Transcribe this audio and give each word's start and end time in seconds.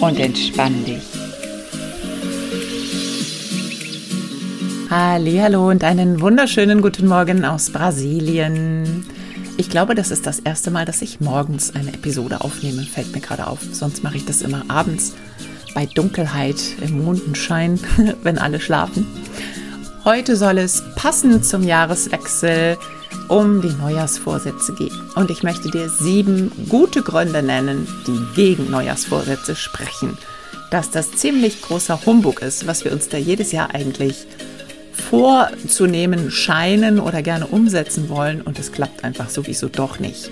und 0.00 0.18
entspann 0.18 0.84
dich. 0.84 1.02
Hallo 4.90 5.70
und 5.70 5.82
einen 5.82 6.20
wunderschönen 6.20 6.82
guten 6.82 7.06
Morgen 7.08 7.44
aus 7.44 7.70
Brasilien. 7.70 9.06
Ich 9.56 9.70
glaube, 9.70 9.94
das 9.94 10.10
ist 10.10 10.26
das 10.26 10.40
erste 10.40 10.70
Mal, 10.70 10.84
dass 10.84 11.02
ich 11.02 11.20
morgens 11.20 11.74
eine 11.74 11.92
Episode 11.92 12.40
aufnehme, 12.42 12.82
fällt 12.82 13.12
mir 13.14 13.20
gerade 13.20 13.46
auf. 13.46 13.60
Sonst 13.72 14.02
mache 14.02 14.16
ich 14.16 14.24
das 14.24 14.42
immer 14.42 14.64
abends 14.68 15.14
bei 15.74 15.86
Dunkelheit 15.86 16.56
im 16.80 17.04
Mondenschein, 17.04 17.78
wenn 18.22 18.38
alle 18.38 18.60
schlafen. 18.60 19.06
Heute 20.04 20.36
soll 20.36 20.58
es 20.58 20.82
passend 20.96 21.44
zum 21.46 21.62
Jahreswechsel 21.62 22.76
um 23.28 23.60
die 23.60 23.72
Neujahrsvorsätze 23.72 24.74
geht. 24.74 24.92
Und 25.14 25.30
ich 25.30 25.42
möchte 25.42 25.70
dir 25.70 25.88
sieben 25.88 26.50
gute 26.68 27.02
Gründe 27.02 27.42
nennen, 27.42 27.86
die 28.06 28.18
gegen 28.34 28.70
Neujahrsvorsätze 28.70 29.56
sprechen. 29.56 30.18
Dass 30.70 30.90
das 30.90 31.12
ziemlich 31.12 31.62
großer 31.62 32.06
Humbug 32.06 32.42
ist, 32.42 32.66
was 32.66 32.84
wir 32.84 32.92
uns 32.92 33.08
da 33.08 33.16
jedes 33.16 33.52
Jahr 33.52 33.74
eigentlich 33.74 34.26
vorzunehmen 35.10 36.30
scheinen 36.30 37.00
oder 37.00 37.22
gerne 37.22 37.46
umsetzen 37.46 38.08
wollen 38.08 38.40
und 38.40 38.58
es 38.58 38.72
klappt 38.72 39.04
einfach 39.04 39.28
sowieso 39.28 39.68
doch 39.68 39.98
nicht. 39.98 40.30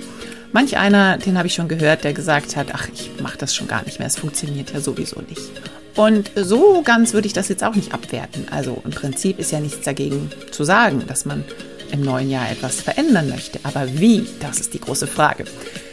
Manch 0.53 0.77
einer, 0.77 1.17
den 1.19 1.39
habe 1.39 1.49
ich 1.49 1.55
schon 1.55 1.69
gehört, 1.69 2.05
der 2.05 2.13
gesagt 2.13 2.57
hat, 2.57 2.69
ach, 2.73 2.89
ich 2.93 3.11
mache 3.21 3.39
das 3.39 3.55
schon 3.55 3.69
gar 3.69 3.85
nicht 3.85 3.99
mehr, 3.99 4.09
es 4.09 4.19
funktioniert 4.19 4.73
ja 4.73 4.81
sowieso 4.81 5.21
nicht. 5.23 5.51
Und 5.97 6.31
so 6.35 6.83
ganz 6.83 7.13
würde 7.13 7.27
ich 7.27 7.33
das 7.33 7.49
jetzt 7.49 7.65
auch 7.65 7.75
nicht 7.75 7.93
abwerten. 7.93 8.47
Also 8.51 8.83
im 8.85 8.91
Prinzip 8.93 9.39
ist 9.39 9.53
ja 9.53 9.61
nichts 9.61 9.85
dagegen 9.85 10.31
zu 10.51 10.65
sagen, 10.65 11.05
dass 11.07 11.25
man 11.25 11.45
im 11.93 12.01
neuen 12.01 12.31
Jahr 12.31 12.51
etwas 12.51 12.81
verändern 12.81 13.29
möchte. 13.29 13.61
Aber 13.63 13.99
wie, 13.99 14.27
das 14.41 14.59
ist 14.59 14.75
die 14.75 14.81
große 14.81 15.07
Frage. 15.07 15.45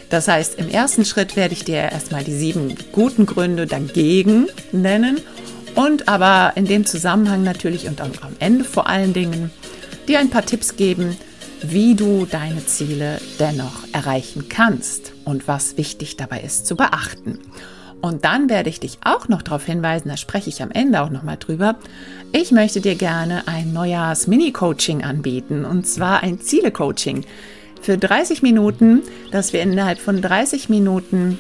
Das 0.09 0.27
heißt, 0.27 0.57
im 0.57 0.69
ersten 0.69 1.05
Schritt 1.05 1.35
werde 1.35 1.53
ich 1.53 1.63
dir 1.63 1.75
erstmal 1.75 2.23
die 2.23 2.33
sieben 2.33 2.75
guten 2.91 3.25
Gründe 3.25 3.67
dagegen 3.67 4.47
nennen 4.71 5.21
und 5.75 6.07
aber 6.07 6.53
in 6.55 6.65
dem 6.65 6.85
Zusammenhang 6.85 7.43
natürlich 7.43 7.87
und 7.87 8.01
am 8.01 8.11
Ende 8.39 8.65
vor 8.65 8.87
allen 8.87 9.13
Dingen 9.13 9.51
dir 10.07 10.19
ein 10.19 10.31
paar 10.31 10.45
Tipps 10.45 10.75
geben, 10.75 11.15
wie 11.61 11.93
du 11.93 12.25
deine 12.25 12.65
Ziele 12.65 13.21
dennoch 13.37 13.83
erreichen 13.91 14.49
kannst 14.49 15.11
und 15.25 15.47
was 15.47 15.77
wichtig 15.77 16.17
dabei 16.17 16.41
ist 16.41 16.65
zu 16.65 16.75
beachten. 16.75 17.39
Und 18.01 18.23
dann 18.23 18.49
werde 18.49 18.69
ich 18.69 18.79
dich 18.79 18.99
auch 19.03 19.27
noch 19.27 19.41
darauf 19.41 19.65
hinweisen, 19.65 20.09
da 20.09 20.17
spreche 20.17 20.49
ich 20.49 20.63
am 20.63 20.71
Ende 20.71 21.01
auch 21.01 21.09
nochmal 21.09 21.37
drüber. 21.37 21.75
Ich 22.31 22.51
möchte 22.51 22.79
dir 22.79 22.95
gerne 22.95 23.47
ein 23.47 23.73
Neujahrs-Mini-Coaching 23.73 25.03
anbieten 25.03 25.65
und 25.65 25.85
zwar 25.85 26.23
ein 26.23 26.39
Ziele-Coaching 26.39 27.25
für 27.81 27.97
30 27.97 28.41
Minuten, 28.41 29.01
dass 29.31 29.53
wir 29.53 29.61
innerhalb 29.61 29.99
von 29.99 30.21
30 30.21 30.69
Minuten 30.69 31.37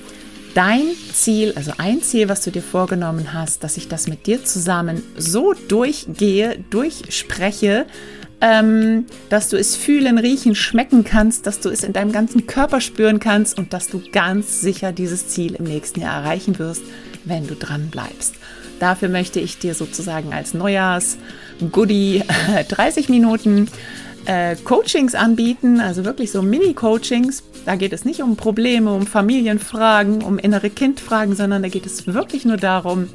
dein 0.53 0.87
Ziel, 1.13 1.53
also 1.55 1.71
ein 1.77 2.01
Ziel, 2.01 2.27
was 2.27 2.41
du 2.41 2.51
dir 2.51 2.61
vorgenommen 2.61 3.33
hast, 3.33 3.63
dass 3.63 3.77
ich 3.77 3.87
das 3.87 4.07
mit 4.07 4.25
dir 4.25 4.43
zusammen 4.43 5.03
so 5.15 5.53
durchgehe, 5.53 6.63
durchspreche, 6.69 7.85
ähm, 8.41 9.05
dass 9.29 9.49
du 9.49 9.57
es 9.57 9.75
fühlen, 9.75 10.17
riechen, 10.17 10.55
schmecken 10.55 11.03
kannst, 11.03 11.45
dass 11.45 11.59
du 11.59 11.69
es 11.69 11.83
in 11.83 11.93
deinem 11.93 12.11
ganzen 12.11 12.47
Körper 12.47 12.81
spüren 12.81 13.19
kannst 13.19 13.57
und 13.57 13.73
dass 13.73 13.87
du 13.87 14.01
ganz 14.11 14.61
sicher 14.61 14.91
dieses 14.91 15.27
Ziel 15.27 15.55
im 15.55 15.65
nächsten 15.65 16.01
Jahr 16.01 16.23
erreichen 16.23 16.57
wirst, 16.59 16.83
wenn 17.25 17.47
du 17.47 17.55
dran 17.55 17.89
bleibst. 17.89 18.35
Dafür 18.79 19.09
möchte 19.09 19.41
ich 19.41 19.59
dir 19.59 19.73
sozusagen 19.73 20.33
als 20.33 20.53
Neujahrs-Goodie 20.53 22.23
30 22.69 23.09
Minuten 23.09 23.67
äh, 24.25 24.55
Coachings 24.55 25.15
anbieten, 25.15 25.81
also 25.81 26.05
wirklich 26.05 26.31
so 26.31 26.41
Mini-Coachings. 26.41 27.43
Da 27.65 27.75
geht 27.75 27.91
es 27.91 28.05
nicht 28.05 28.21
um 28.21 28.37
Probleme, 28.37 28.93
um 28.93 29.05
Familienfragen, 29.05 30.23
um 30.23 30.39
innere 30.39 30.69
Kindfragen, 30.69 31.35
sondern 31.35 31.61
da 31.61 31.67
geht 31.67 31.85
es 31.85 32.07
wirklich 32.07 32.45
nur 32.45 32.57
darum, 32.57 33.09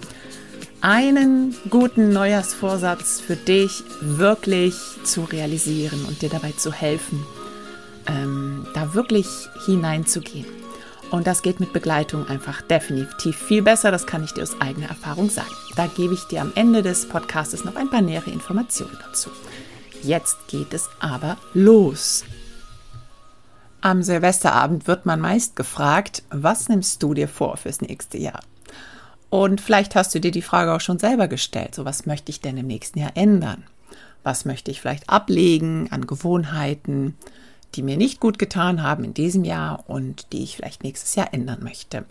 einen 0.85 1.57
guten 1.71 2.11
Neujahrsvorsatz 2.11 3.19
für 3.19 3.37
dich 3.37 3.83
wirklich 4.03 4.77
zu 5.03 5.23
realisieren 5.23 6.05
und 6.05 6.21
dir 6.21 6.29
dabei 6.29 6.53
zu 6.53 6.75
helfen, 6.75 7.25
ähm, 8.07 8.67
da 8.75 8.93
wirklich 8.93 9.27
hineinzugehen. 9.65 10.45
Und 11.11 11.27
das 11.27 11.41
geht 11.41 11.59
mit 11.59 11.73
Begleitung 11.73 12.29
einfach 12.29 12.61
definitiv 12.61 13.35
viel 13.35 13.63
besser. 13.63 13.91
Das 13.93 14.07
kann 14.07 14.25
ich 14.25 14.33
dir 14.33 14.43
aus 14.43 14.61
eigener 14.61 14.89
Erfahrung 14.89 15.31
sagen. 15.31 15.55
Da 15.75 15.87
gebe 15.87 16.13
ich 16.13 16.25
dir 16.25 16.43
am 16.43 16.53
Ende 16.55 16.83
des 16.83 17.09
Podcasts 17.09 17.65
noch 17.65 17.77
ein 17.77 17.89
paar 17.89 18.03
nähere 18.03 18.31
Informationen 18.31 18.99
dazu. 19.07 19.31
Jetzt 20.03 20.37
geht 20.49 20.75
es 20.75 20.91
aber 21.01 21.39
los. 21.55 22.25
Am 23.81 24.03
Silvesterabend 24.03 24.87
wird 24.87 25.07
man 25.07 25.21
meist 25.21 25.57
gefragt, 25.57 26.25
was 26.29 26.69
nimmst 26.69 27.03
du 27.03 27.15
dir 27.15 27.29
vor 27.29 27.57
fürs 27.57 27.81
nächste 27.81 28.19
Jahr? 28.19 28.41
Und 29.35 29.61
vielleicht 29.61 29.97
hast 29.97 30.15
du 30.15 30.21
dir 30.21 30.31
die 30.31 30.43
Frage 30.43 30.73
auch 30.73 30.81
schon 30.81 31.01
selber 31.01 31.27
gestellt. 31.27 31.75
So, 31.75 31.85
was 31.85 32.07
möchte 32.07 32.31
ich 32.31 32.41
denn 32.41 32.57
im 32.57 32.69
nächsten 32.69 33.01
Jahr 33.01 33.17
ändern? 33.17 33.65
Was 34.23 34.45
möchte 34.45 34.71
ich 34.71 34.81
vielleicht 34.81 35.11
ablegen 35.11 35.89
an 35.91 36.07
Gewohnheiten, 36.07 37.17
die 37.75 37.83
mir 37.83 37.97
nicht 37.97 38.21
gut 38.21 38.39
getan 38.39 38.85
haben 38.85 39.03
in 39.03 39.13
diesem 39.13 39.43
Jahr 39.43 39.91
und 39.91 40.33
die 40.33 40.45
ich 40.45 40.55
vielleicht 40.55 40.85
nächstes 40.85 41.17
Jahr 41.17 41.35
ändern 41.35 41.65
möchte? 41.65 42.05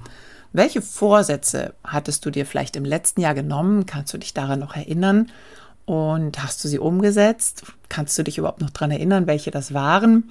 Welche 0.51 0.81
Vorsätze 0.81 1.73
hattest 1.85 2.25
du 2.25 2.29
dir 2.29 2.45
vielleicht 2.45 2.75
im 2.75 2.83
letzten 2.83 3.21
Jahr 3.21 3.35
genommen? 3.35 3.85
Kannst 3.85 4.13
du 4.13 4.17
dich 4.17 4.33
daran 4.33 4.59
noch 4.59 4.75
erinnern? 4.75 5.31
Und 5.85 6.43
hast 6.43 6.61
du 6.61 6.67
sie 6.67 6.79
umgesetzt? 6.79 7.63
Kannst 7.87 8.17
du 8.17 8.23
dich 8.23 8.37
überhaupt 8.37 8.59
noch 8.59 8.71
daran 8.71 8.91
erinnern, 8.91 9.27
welche 9.27 9.49
das 9.49 9.73
waren? 9.73 10.29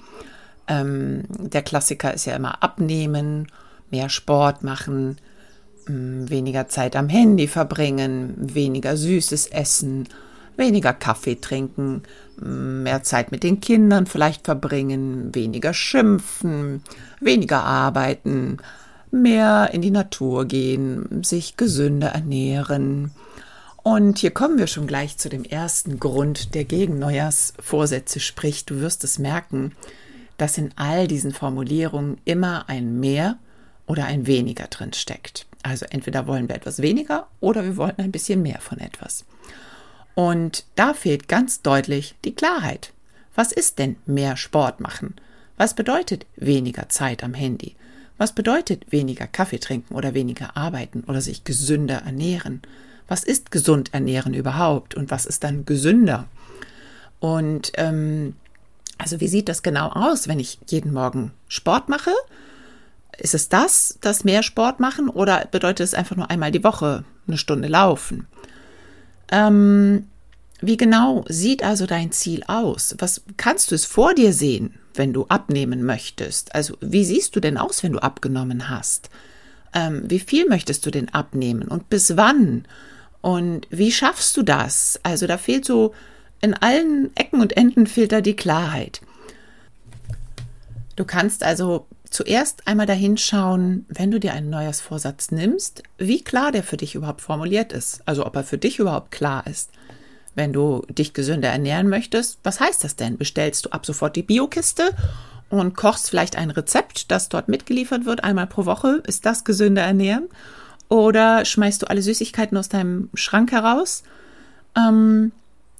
Ähm, 0.67 1.23
der 1.39 1.63
Klassiker 1.63 2.13
ist 2.13 2.25
ja 2.25 2.35
immer 2.35 2.61
abnehmen, 2.61 3.47
mehr 3.89 4.09
Sport 4.09 4.63
machen, 4.63 5.17
weniger 5.87 6.67
Zeit 6.67 6.95
am 6.95 7.09
Handy 7.09 7.47
verbringen, 7.47 8.33
weniger 8.37 8.97
süßes 8.97 9.47
Essen, 9.47 10.07
weniger 10.57 10.93
Kaffee 10.93 11.35
trinken, 11.35 12.03
mm, 12.37 12.83
mehr 12.83 13.03
Zeit 13.03 13.31
mit 13.31 13.43
den 13.43 13.59
Kindern 13.59 14.05
vielleicht 14.05 14.45
verbringen, 14.45 15.33
weniger 15.33 15.73
schimpfen, 15.73 16.83
weniger 17.19 17.63
arbeiten, 17.63 18.57
mehr 19.11 19.69
in 19.73 19.81
die 19.81 19.91
Natur 19.91 20.45
gehen, 20.45 21.23
sich 21.23 21.57
gesünder 21.57 22.09
ernähren. 22.09 23.11
Und 23.83 24.19
hier 24.19 24.31
kommen 24.31 24.57
wir 24.57 24.67
schon 24.67 24.87
gleich 24.87 25.17
zu 25.17 25.29
dem 25.29 25.43
ersten 25.43 25.99
Grund, 25.99 26.55
der 26.55 26.63
gegen 26.63 26.99
Neujahrsvorsätze 26.99 28.19
spricht. 28.19 28.69
Du 28.69 28.79
wirst 28.79 29.03
es 29.03 29.19
merken, 29.19 29.73
dass 30.37 30.57
in 30.57 30.71
all 30.77 31.07
diesen 31.07 31.33
Formulierungen 31.33 32.17
immer 32.23 32.69
ein 32.69 32.99
mehr 32.99 33.37
oder 33.85 34.05
ein 34.05 34.25
weniger 34.25 34.67
drin 34.67 34.93
steckt. 34.93 35.45
Also 35.63 35.85
entweder 35.89 36.27
wollen 36.27 36.49
wir 36.49 36.55
etwas 36.55 36.81
weniger 36.81 37.27
oder 37.39 37.63
wir 37.63 37.77
wollen 37.77 37.97
ein 37.97 38.11
bisschen 38.11 38.41
mehr 38.41 38.59
von 38.59 38.79
etwas. 38.79 39.25
Und 40.15 40.65
da 40.75 40.93
fehlt 40.93 41.27
ganz 41.27 41.61
deutlich 41.61 42.15
die 42.23 42.35
Klarheit. 42.35 42.93
Was 43.33 43.51
ist 43.51 43.79
denn 43.79 43.95
mehr 44.05 44.37
Sport 44.37 44.79
machen? 44.79 45.15
Was 45.57 45.73
bedeutet 45.73 46.25
weniger 46.35 46.89
Zeit 46.89 47.23
am 47.23 47.33
Handy? 47.33 47.75
Was 48.17 48.33
bedeutet 48.33 48.91
weniger 48.91 49.25
Kaffee 49.25 49.59
trinken 49.59 49.95
oder 49.95 50.13
weniger 50.13 50.55
arbeiten 50.55 51.03
oder 51.07 51.21
sich 51.21 51.43
gesünder 51.43 52.03
ernähren? 52.05 52.61
Was 53.07 53.23
ist 53.23 53.51
gesund 53.51 53.93
ernähren 53.93 54.33
überhaupt 54.33 54.95
und 54.95 55.09
was 55.09 55.25
ist 55.25 55.43
dann 55.43 55.65
gesünder? 55.65 56.27
Und 57.19 57.71
ähm, 57.75 58.35
also 58.97 59.19
wie 59.19 59.27
sieht 59.27 59.49
das 59.49 59.63
genau 59.63 59.89
aus, 59.89 60.27
wenn 60.27 60.39
ich 60.39 60.59
jeden 60.67 60.93
Morgen 60.93 61.31
Sport 61.47 61.89
mache? 61.89 62.11
Ist 63.17 63.33
es 63.33 63.49
das, 63.49 63.97
das 64.01 64.23
mehr 64.23 64.43
Sport 64.43 64.79
machen 64.79 65.09
oder 65.09 65.47
bedeutet 65.51 65.85
es 65.85 65.93
einfach 65.93 66.15
nur 66.15 66.29
einmal 66.29 66.51
die 66.51 66.63
Woche 66.63 67.03
eine 67.27 67.37
Stunde 67.37 67.67
laufen? 67.67 68.27
Ähm, 69.31 70.07
wie 70.61 70.77
genau 70.77 71.25
sieht 71.27 71.63
also 71.63 71.85
dein 71.85 72.11
Ziel 72.11 72.43
aus? 72.47 72.95
Was 72.99 73.21
kannst 73.37 73.71
du 73.71 73.75
es 73.75 73.85
vor 73.85 74.13
dir 74.13 74.33
sehen, 74.33 74.75
wenn 74.95 75.13
du 75.13 75.25
abnehmen 75.25 75.83
möchtest? 75.83 76.55
Also 76.55 76.77
wie 76.79 77.03
siehst 77.03 77.35
du 77.35 77.39
denn 77.39 77.57
aus, 77.57 77.83
wenn 77.83 77.93
du 77.93 77.99
abgenommen 77.99 78.69
hast? 78.69 79.09
Ähm, 79.73 80.03
wie 80.07 80.19
viel 80.19 80.47
möchtest 80.47 80.85
du 80.85 80.91
denn 80.91 81.09
abnehmen 81.09 81.67
und 81.67 81.89
bis 81.89 82.15
wann? 82.15 82.65
Und 83.21 83.67
wie 83.69 83.91
schaffst 83.91 84.37
du 84.37 84.43
das? 84.43 84.99
Also 85.03 85.27
da 85.27 85.37
fehlt 85.37 85.65
so 85.65 85.93
in 86.41 86.53
allen 86.53 87.15
Ecken 87.15 87.41
und 87.41 87.55
Enden 87.55 87.87
fehlt 87.87 88.11
da 88.11 88.21
die 88.21 88.35
Klarheit. 88.35 89.01
Du 90.95 91.05
kannst 91.05 91.43
also 91.43 91.87
zuerst 92.13 92.67
einmal 92.67 92.85
dahin 92.85 93.17
schauen, 93.17 93.85
wenn 93.89 94.11
du 94.11 94.19
dir 94.19 94.33
einen 94.33 94.49
Neujahrsvorsatz 94.49 95.31
nimmst, 95.31 95.83
wie 95.97 96.23
klar 96.23 96.51
der 96.51 96.63
für 96.63 96.77
dich 96.77 96.95
überhaupt 96.95 97.21
formuliert 97.21 97.73
ist. 97.73 98.01
Also 98.05 98.25
ob 98.25 98.35
er 98.35 98.43
für 98.43 98.57
dich 98.57 98.79
überhaupt 98.79 99.11
klar 99.11 99.45
ist. 99.47 99.71
Wenn 100.35 100.53
du 100.53 100.85
dich 100.89 101.13
gesünder 101.13 101.49
ernähren 101.49 101.89
möchtest, 101.89 102.39
was 102.43 102.59
heißt 102.59 102.83
das 102.83 102.95
denn? 102.95 103.17
Bestellst 103.17 103.65
du 103.65 103.69
ab 103.71 103.85
sofort 103.85 104.15
die 104.15 104.23
Biokiste 104.23 104.91
und 105.49 105.75
kochst 105.75 106.09
vielleicht 106.09 106.35
ein 106.35 106.51
Rezept, 106.51 107.11
das 107.11 107.29
dort 107.29 107.47
mitgeliefert 107.47 108.05
wird, 108.05 108.23
einmal 108.23 108.47
pro 108.47 108.65
Woche? 108.65 109.03
Ist 109.07 109.25
das 109.25 109.43
gesünder 109.43 109.81
ernähren? 109.83 110.29
Oder 110.89 111.45
schmeißt 111.45 111.81
du 111.81 111.89
alle 111.89 112.01
Süßigkeiten 112.01 112.57
aus 112.57 112.69
deinem 112.69 113.09
Schrank 113.15 113.51
heraus? 113.51 114.03
Ähm, 114.75 115.31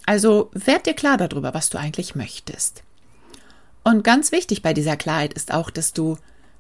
also 0.06 0.50
werd 0.54 0.88
dir 0.88 0.94
klar 0.94 1.18
darüber, 1.18 1.54
was 1.54 1.70
du 1.70 1.78
eigentlich 1.78 2.16
möchtest. 2.16 2.84
Und 3.84 4.04
ganz 4.04 4.32
wichtig 4.32 4.62
bei 4.62 4.74
dieser 4.74 4.96
Klarheit 4.96 5.34
ist 5.34 5.54
auch, 5.54 5.70
dass 5.70 5.94
du 5.94 6.18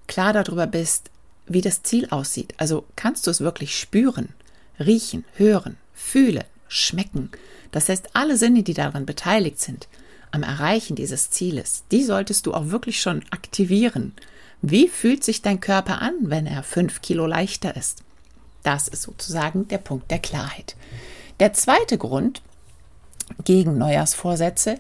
klar 0.07 0.33
darüber 0.33 0.67
bist, 0.67 1.09
wie 1.47 1.61
das 1.61 1.83
Ziel 1.83 2.07
aussieht. 2.09 2.53
Also 2.57 2.85
kannst 2.95 3.27
du 3.27 3.31
es 3.31 3.41
wirklich 3.41 3.77
spüren, 3.77 4.29
riechen, 4.79 5.25
hören, 5.35 5.77
fühlen, 5.93 6.43
schmecken. 6.67 7.31
Das 7.71 7.89
heißt, 7.89 8.15
alle 8.15 8.37
Sinne, 8.37 8.63
die 8.63 8.73
daran 8.73 9.05
beteiligt 9.05 9.59
sind, 9.59 9.87
am 10.31 10.43
Erreichen 10.43 10.95
dieses 10.95 11.29
Zieles, 11.29 11.83
die 11.91 12.03
solltest 12.03 12.45
du 12.45 12.53
auch 12.53 12.69
wirklich 12.69 13.01
schon 13.01 13.23
aktivieren. 13.29 14.13
Wie 14.61 14.87
fühlt 14.87 15.23
sich 15.23 15.41
dein 15.41 15.59
Körper 15.59 16.01
an, 16.01 16.15
wenn 16.21 16.47
er 16.47 16.63
fünf 16.63 17.01
Kilo 17.01 17.27
leichter 17.27 17.75
ist? 17.75 18.03
Das 18.63 18.87
ist 18.87 19.03
sozusagen 19.03 19.67
der 19.67 19.77
Punkt 19.77 20.09
der 20.09 20.19
Klarheit. 20.19 20.75
Der 21.39 21.53
zweite 21.53 21.97
Grund 21.97 22.41
gegen 23.43 23.77
Neujahrsvorsätze 23.77 24.77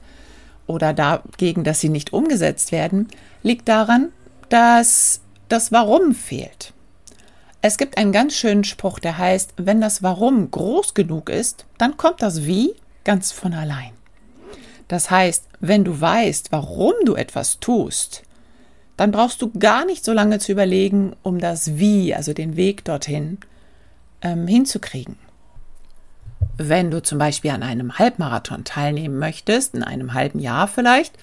oder 0.67 0.93
dagegen, 0.93 1.63
dass 1.63 1.79
sie 1.79 1.89
nicht 1.89 2.13
umgesetzt 2.13 2.71
werden, 2.71 3.07
liegt 3.41 3.67
daran, 3.67 4.11
dass 4.49 5.21
das 5.49 5.71
Warum 5.71 6.15
fehlt. 6.15 6.73
Es 7.61 7.77
gibt 7.77 7.97
einen 7.97 8.11
ganz 8.11 8.33
schönen 8.35 8.63
Spruch, 8.63 8.99
der 8.99 9.17
heißt, 9.17 9.53
wenn 9.57 9.79
das 9.79 10.03
Warum 10.03 10.51
groß 10.51 10.93
genug 10.93 11.29
ist, 11.29 11.65
dann 11.77 11.97
kommt 11.97 12.21
das 12.21 12.45
Wie 12.45 12.75
ganz 13.03 13.31
von 13.31 13.53
allein. 13.53 13.91
Das 14.87 15.09
heißt, 15.09 15.47
wenn 15.59 15.83
du 15.83 15.99
weißt, 15.99 16.51
warum 16.51 16.93
du 17.05 17.15
etwas 17.15 17.59
tust, 17.59 18.23
dann 18.97 19.11
brauchst 19.11 19.41
du 19.41 19.49
gar 19.51 19.85
nicht 19.85 20.03
so 20.03 20.13
lange 20.13 20.39
zu 20.39 20.51
überlegen, 20.51 21.15
um 21.23 21.39
das 21.39 21.77
Wie, 21.77 22.13
also 22.13 22.33
den 22.33 22.55
Weg 22.55 22.83
dorthin, 22.85 23.37
ähm, 24.21 24.45
hinzukriegen. 24.47 25.17
Wenn 26.57 26.91
du 26.91 27.01
zum 27.01 27.17
Beispiel 27.17 27.51
an 27.51 27.63
einem 27.63 27.97
Halbmarathon 27.97 28.63
teilnehmen 28.63 29.17
möchtest, 29.17 29.75
in 29.75 29.83
einem 29.83 30.13
halben 30.13 30.39
Jahr 30.39 30.67
vielleicht, 30.67 31.13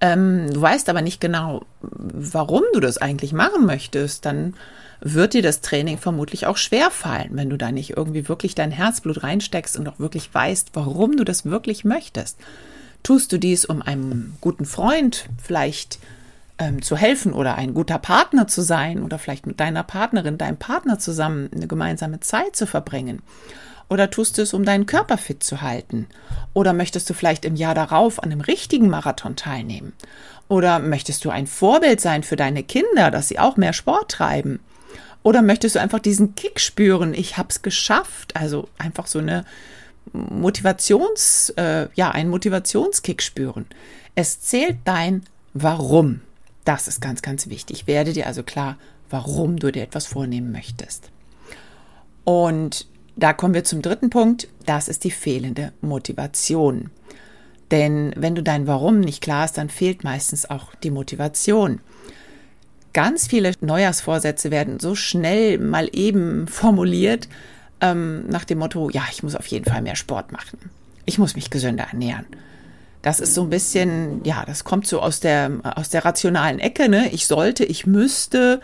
ähm, 0.00 0.52
du 0.52 0.60
weißt 0.60 0.88
aber 0.88 1.02
nicht 1.02 1.20
genau, 1.20 1.64
warum 1.80 2.62
du 2.72 2.80
das 2.80 2.98
eigentlich 2.98 3.32
machen 3.32 3.64
möchtest, 3.66 4.24
dann 4.26 4.54
wird 5.00 5.34
dir 5.34 5.42
das 5.42 5.60
Training 5.60 5.98
vermutlich 5.98 6.46
auch 6.46 6.56
schwer 6.56 6.90
fallen, 6.90 7.30
wenn 7.32 7.50
du 7.50 7.56
da 7.56 7.70
nicht 7.70 7.96
irgendwie 7.96 8.28
wirklich 8.28 8.54
dein 8.54 8.70
Herzblut 8.70 9.22
reinsteckst 9.22 9.78
und 9.78 9.88
auch 9.88 9.98
wirklich 9.98 10.32
weißt, 10.32 10.70
warum 10.74 11.16
du 11.16 11.24
das 11.24 11.44
wirklich 11.44 11.84
möchtest. 11.84 12.38
Tust 13.02 13.32
du 13.32 13.38
dies, 13.38 13.64
um 13.64 13.82
einem 13.82 14.34
guten 14.40 14.64
Freund 14.64 15.28
vielleicht 15.42 15.98
ähm, 16.58 16.82
zu 16.82 16.96
helfen 16.96 17.32
oder 17.32 17.56
ein 17.56 17.74
guter 17.74 17.98
Partner 17.98 18.48
zu 18.48 18.62
sein 18.62 19.02
oder 19.02 19.18
vielleicht 19.18 19.46
mit 19.46 19.60
deiner 19.60 19.82
Partnerin, 19.82 20.38
deinem 20.38 20.56
Partner 20.56 20.98
zusammen 20.98 21.50
eine 21.54 21.66
gemeinsame 21.66 22.20
Zeit 22.20 22.56
zu 22.56 22.66
verbringen? 22.66 23.22
Oder 23.88 24.10
tust 24.10 24.36
du 24.36 24.42
es, 24.42 24.52
um 24.52 24.64
deinen 24.64 24.86
Körper 24.86 25.16
fit 25.16 25.42
zu 25.42 25.62
halten? 25.62 26.08
Oder 26.54 26.72
möchtest 26.72 27.08
du 27.08 27.14
vielleicht 27.14 27.44
im 27.44 27.56
Jahr 27.56 27.74
darauf 27.74 28.22
an 28.22 28.32
einem 28.32 28.40
richtigen 28.40 28.88
Marathon 28.88 29.36
teilnehmen? 29.36 29.92
Oder 30.48 30.78
möchtest 30.78 31.24
du 31.24 31.30
ein 31.30 31.46
Vorbild 31.46 32.00
sein 32.00 32.22
für 32.22 32.36
deine 32.36 32.62
Kinder, 32.62 33.10
dass 33.10 33.28
sie 33.28 33.38
auch 33.38 33.56
mehr 33.56 33.72
Sport 33.72 34.10
treiben? 34.10 34.60
Oder 35.22 35.42
möchtest 35.42 35.74
du 35.74 35.80
einfach 35.80 35.98
diesen 35.98 36.34
Kick 36.34 36.60
spüren, 36.60 37.14
ich 37.14 37.36
hab's 37.36 37.62
geschafft? 37.62 38.36
Also 38.36 38.68
einfach 38.78 39.06
so 39.06 39.18
eine 39.18 39.44
Motivations, 40.12 41.50
äh, 41.56 41.88
ja, 41.94 42.10
einen 42.10 42.30
Motivationskick 42.30 43.22
spüren. 43.22 43.66
Es 44.14 44.40
zählt 44.40 44.78
dein 44.84 45.24
Warum. 45.52 46.20
Das 46.64 46.86
ist 46.86 47.00
ganz, 47.00 47.22
ganz 47.22 47.48
wichtig. 47.48 47.86
Werde 47.86 48.12
dir 48.12 48.26
also 48.26 48.42
klar, 48.42 48.76
warum 49.10 49.56
du 49.58 49.70
dir 49.70 49.82
etwas 49.82 50.06
vornehmen 50.06 50.52
möchtest. 50.52 51.10
Und 52.24 52.86
da 53.16 53.32
kommen 53.32 53.54
wir 53.54 53.64
zum 53.64 53.82
dritten 53.82 54.10
Punkt. 54.10 54.48
Das 54.66 54.88
ist 54.88 55.04
die 55.04 55.10
fehlende 55.10 55.72
Motivation. 55.80 56.90
Denn 57.70 58.12
wenn 58.16 58.34
du 58.34 58.42
dein 58.42 58.66
Warum 58.66 59.00
nicht 59.00 59.22
klar 59.22 59.42
hast, 59.42 59.58
dann 59.58 59.70
fehlt 59.70 60.04
meistens 60.04 60.48
auch 60.48 60.74
die 60.76 60.90
Motivation. 60.90 61.80
Ganz 62.92 63.26
viele 63.26 63.52
Neujahrsvorsätze 63.60 64.50
werden 64.50 64.78
so 64.78 64.94
schnell 64.94 65.58
mal 65.58 65.88
eben 65.92 66.46
formuliert, 66.46 67.28
ähm, 67.80 68.26
nach 68.28 68.44
dem 68.44 68.58
Motto, 68.58 68.88
ja, 68.90 69.02
ich 69.10 69.22
muss 69.22 69.36
auf 69.36 69.46
jeden 69.48 69.66
Fall 69.66 69.82
mehr 69.82 69.96
Sport 69.96 70.32
machen. 70.32 70.58
Ich 71.04 71.18
muss 71.18 71.36
mich 71.36 71.50
gesünder 71.50 71.88
ernähren. 71.90 72.26
Das 73.02 73.20
ist 73.20 73.34
so 73.34 73.42
ein 73.42 73.50
bisschen, 73.50 74.24
ja, 74.24 74.44
das 74.46 74.64
kommt 74.64 74.86
so 74.86 75.00
aus 75.00 75.20
der, 75.20 75.50
aus 75.62 75.90
der 75.90 76.04
rationalen 76.04 76.58
Ecke, 76.58 76.88
ne? 76.88 77.10
Ich 77.12 77.26
sollte, 77.26 77.64
ich 77.64 77.86
müsste, 77.86 78.60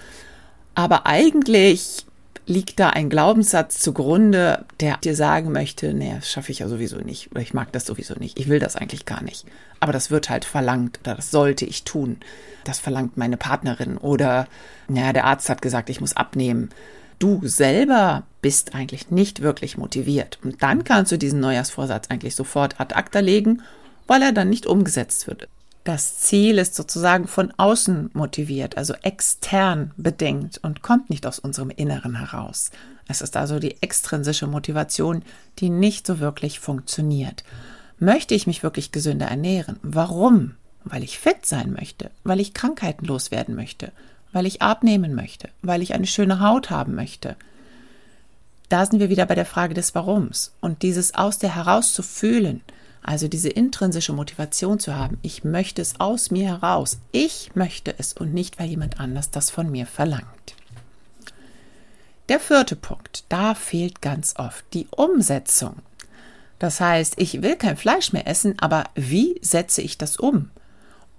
aber 0.75 1.07
eigentlich 1.07 2.07
liegt 2.47 2.81
da 2.81 2.91
ein 2.91 3.09
Glaubenssatz 3.09 3.79
zugrunde, 3.79 4.65
der 4.81 4.97
dir 4.99 5.15
sagen 5.15 5.53
möchte, 5.53 5.95
nee, 5.95 6.13
das 6.15 6.31
schaffe 6.31 6.51
ich 6.53 6.59
ja 6.59 6.69
sowieso 6.69 6.97
nicht 6.97 7.31
oder 7.31 7.41
ich 7.41 7.55
mag 7.55 7.71
das 7.73 7.87
sowieso 7.87 8.15
nicht, 8.15 8.39
ich 8.39 8.49
will 8.49 8.59
das 8.59 8.77
eigentlich 8.77 9.07
gar 9.07 9.23
nicht. 9.23 9.47
Aber 9.81 9.93
das 9.93 10.11
wird 10.11 10.29
halt 10.29 10.45
verlangt 10.45 11.01
oder 11.03 11.15
das 11.15 11.31
sollte 11.31 11.65
ich 11.65 11.85
tun. 11.85 12.19
Das 12.65 12.79
verlangt 12.79 13.17
meine 13.17 13.37
Partnerin 13.37 13.97
oder 13.97 14.47
naja, 14.89 15.13
der 15.13 15.25
Arzt 15.25 15.49
hat 15.49 15.63
gesagt, 15.63 15.91
ich 15.91 16.01
muss 16.01 16.17
abnehmen. 16.17 16.71
Du 17.19 17.41
selber 17.45 18.25
bist 18.41 18.75
eigentlich 18.75 19.11
nicht 19.11 19.43
wirklich 19.43 19.79
motiviert. 19.79 20.39
Und 20.43 20.63
dann 20.63 20.83
kannst 20.83 21.13
du 21.13 21.19
diesen 21.19 21.41
Neujahrsvorsatz 21.41 22.11
eigentlich 22.11 22.35
sofort 22.35 22.81
ad 22.81 22.95
acta 22.95 23.21
legen, 23.21 23.63
weil 24.09 24.23
er 24.23 24.33
dann 24.33 24.51
nicht 24.51 24.67
umgesetzt 24.67 25.29
wird. 25.29 25.49
Das 25.85 26.19
Ziel 26.19 26.59
ist 26.59 26.77
sozusagen 26.77 27.27
von 27.27 27.53
außen 27.57 28.11
motiviert, 28.13 28.77
also 28.77 28.95
extern 29.03 29.91
bedenkt 29.97 30.59
und 30.63 30.83
kommt 30.83 31.11
nicht 31.11 31.27
aus 31.27 31.41
unserem 31.41 31.71
Inneren 31.71 32.17
heraus. 32.17 32.71
Es 33.09 33.21
ist 33.21 33.37
also 33.37 33.59
die 33.59 33.83
extrinsische 33.83 34.47
Motivation, 34.47 35.23
die 35.59 35.71
nicht 35.71 36.07
so 36.07 36.21
wirklich 36.21 36.61
funktioniert. 36.61 37.43
Möchte 37.99 38.35
ich 38.35 38.47
mich 38.47 38.63
wirklich 38.63 38.93
gesünder 38.93 39.27
ernähren? 39.27 39.79
Warum? 39.83 40.55
Weil 40.85 41.03
ich 41.03 41.19
fit 41.19 41.47
sein 41.47 41.73
möchte, 41.73 42.11
weil 42.23 42.41
ich 42.41 42.55
Krankheiten 42.55 43.05
loswerden 43.05 43.57
möchte, 43.57 43.91
weil 44.33 44.47
ich 44.47 44.63
abnehmen 44.63 45.15
möchte, 45.15 45.49
weil 45.63 45.83
ich 45.83 45.95
eine 45.95 46.07
schöne 46.07 46.41
Haut 46.41 46.71
haben 46.71 46.95
möchte. 46.95 47.37
Da 48.69 48.87
sind 48.87 49.01
wir 49.01 49.11
wieder 49.11 49.27
bei 49.27 49.35
der 49.35 49.47
Frage 49.47 49.75
des 49.75 49.95
Warums. 49.95 50.53
Und 50.61 50.83
dieses 50.83 51.15
aus 51.15 51.39
der 51.39 51.55
heraus 51.55 51.93
zu 51.93 52.03
fühlen, 52.03 52.63
also 53.03 53.29
diese 53.29 53.49
intrinsische 53.49 54.13
Motivation 54.13 54.79
zu 54.79 54.95
haben, 54.95 55.19
ich 55.23 55.45
möchte 55.45 55.83
es 55.83 55.99
aus 55.99 56.31
mir 56.31 56.47
heraus. 56.47 56.99
Ich 57.11 57.51
möchte 57.55 57.95
es 57.99 58.13
und 58.13 58.33
nicht, 58.33 58.59
weil 58.59 58.69
jemand 58.69 59.01
anders 59.01 59.31
das 59.31 59.51
von 59.51 59.71
mir 59.71 59.87
verlangt. 59.87 60.55
Der 62.29 62.39
vierte 62.39 62.77
Punkt, 62.77 63.25
da 63.29 63.55
fehlt 63.55 64.01
ganz 64.01 64.35
oft 64.37 64.65
die 64.73 64.87
Umsetzung. 64.91 65.77
Das 66.61 66.81
heißt, 66.81 67.15
ich 67.17 67.43
will 67.43 67.57
kein 67.57 67.77
Fleisch 67.77 68.13
mehr 68.13 68.29
essen, 68.29 68.55
aber 68.61 68.85
wie 68.95 69.39
setze 69.43 69.83
ich 69.83 69.99
das 69.99 70.17
um? 70.17 70.51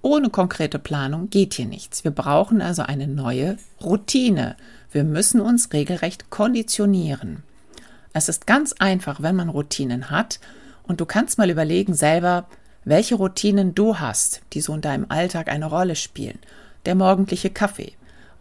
Ohne 0.01 0.29
konkrete 0.29 0.79
Planung 0.79 1.29
geht 1.29 1.53
hier 1.55 1.65
nichts. 1.65 2.05
Wir 2.05 2.11
brauchen 2.11 2.61
also 2.61 2.83
eine 2.83 3.07
neue 3.07 3.57
Routine. 3.81 4.55
Wir 4.91 5.03
müssen 5.03 5.41
uns 5.41 5.73
regelrecht 5.73 6.29
konditionieren. 6.29 7.43
Es 8.13 8.29
ist 8.29 8.47
ganz 8.47 8.73
einfach, 8.79 9.21
wenn 9.21 9.35
man 9.35 9.49
Routinen 9.49 10.09
hat 10.09 10.39
und 10.83 10.99
du 10.99 11.05
kannst 11.05 11.37
mal 11.37 11.49
überlegen 11.49 11.93
selber, 11.93 12.47
welche 12.85 13.15
Routinen 13.15 13.75
du 13.75 13.99
hast, 13.99 14.41
die 14.53 14.61
so 14.61 14.73
in 14.73 14.81
deinem 14.81 15.05
Alltag 15.09 15.49
eine 15.49 15.65
Rolle 15.65 15.95
spielen. 15.95 16.39
Der 16.85 16.95
morgendliche 16.95 17.49
Kaffee 17.49 17.93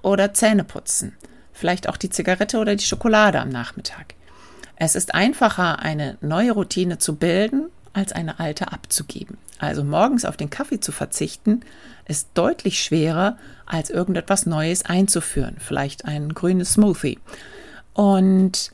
oder 0.03 0.35
Zähneputzen, 0.35 1.17
vielleicht 1.53 1.89
auch 1.89 1.97
die 1.97 2.11
Zigarette 2.11 2.59
oder 2.59 2.75
die 2.75 2.85
Schokolade 2.85 3.41
am 3.41 3.51
Nachmittag. 3.51 4.15
Es 4.77 4.97
ist 4.97 5.15
einfacher, 5.15 5.79
eine 5.79 6.19
neue 6.21 6.53
Routine 6.53 6.99
zu 6.99 7.15
bilden, 7.15 7.69
als 7.93 8.13
eine 8.13 8.41
alte 8.41 8.73
abzugeben. 8.73 9.39
Also 9.59 9.85
morgens 9.85 10.25
auf 10.25 10.37
den 10.37 10.51
Kaffee 10.51 10.81
zu 10.81 10.91
verzichten, 10.91 11.61
ist 12.09 12.31
deutlich 12.35 12.83
schwerer, 12.83 13.37
als 13.65 13.91
irgendetwas 13.91 14.45
Neues 14.45 14.85
einzuführen, 14.85 15.57
vielleicht 15.59 16.05
ein 16.05 16.31
grünes 16.31 16.73
Smoothie. 16.73 17.21
Und 17.95 18.73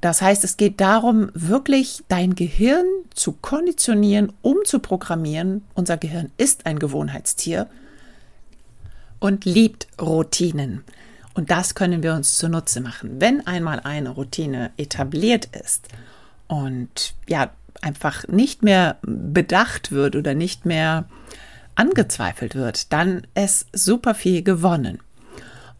das 0.00 0.22
heißt, 0.22 0.44
es 0.44 0.56
geht 0.56 0.80
darum, 0.80 1.30
wirklich 1.34 2.04
dein 2.08 2.34
Gehirn 2.34 2.86
zu 3.14 3.32
konditionieren, 3.32 4.32
umzuprogrammieren. 4.42 5.64
Unser 5.74 5.96
Gehirn 5.96 6.30
ist 6.36 6.66
ein 6.66 6.78
Gewohnheitstier 6.78 7.68
und 9.18 9.44
liebt 9.44 9.88
Routinen. 10.00 10.84
Und 11.34 11.50
das 11.50 11.74
können 11.74 12.02
wir 12.02 12.14
uns 12.14 12.38
zunutze 12.38 12.80
machen. 12.80 13.20
Wenn 13.20 13.46
einmal 13.46 13.80
eine 13.80 14.10
Routine 14.10 14.70
etabliert 14.76 15.46
ist 15.46 15.88
und 16.46 17.14
ja, 17.28 17.50
einfach 17.80 18.26
nicht 18.28 18.62
mehr 18.62 18.98
bedacht 19.02 19.92
wird 19.92 20.16
oder 20.16 20.34
nicht 20.34 20.66
mehr 20.66 21.08
angezweifelt 21.74 22.54
wird, 22.54 22.92
dann 22.92 23.26
ist 23.34 23.66
super 23.72 24.14
viel 24.14 24.42
gewonnen. 24.42 24.98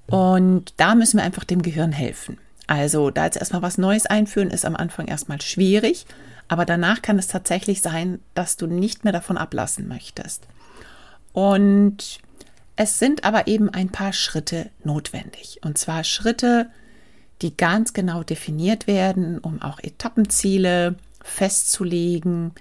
Und 0.06 0.75
da 0.76 0.94
müssen 0.94 1.18
wir 1.18 1.25
einfach 1.25 1.44
dem 1.44 1.62
Gehirn 1.62 1.92
helfen. 1.92 2.38
Also 2.68 3.10
da 3.10 3.25
jetzt 3.25 3.38
erstmal 3.38 3.62
was 3.62 3.78
Neues 3.78 4.06
einführen, 4.06 4.50
ist 4.50 4.64
am 4.64 4.76
Anfang 4.76 5.08
erstmal 5.08 5.40
schwierig, 5.40 6.06
aber 6.48 6.64
danach 6.64 7.02
kann 7.02 7.18
es 7.18 7.26
tatsächlich 7.26 7.80
sein, 7.80 8.20
dass 8.34 8.56
du 8.56 8.66
nicht 8.66 9.04
mehr 9.04 9.12
davon 9.12 9.38
ablassen 9.38 9.88
möchtest. 9.88 10.46
Und 11.32 12.20
es 12.76 12.98
sind 12.98 13.25
aber 13.25 13.48
eben 13.48 13.70
ein 13.70 13.88
paar 13.88 14.12
Schritte 14.12 14.70
notwendig. 14.84 15.60
Und 15.64 15.78
zwar 15.78 16.04
Schritte, 16.04 16.70
die 17.40 17.56
ganz 17.56 17.94
genau 17.94 18.22
definiert 18.22 18.87
werden, 18.87 19.38
um 19.38 19.62
auch 19.62 19.80
Etappenziele 19.80 20.96
festzulegen, 21.22 22.52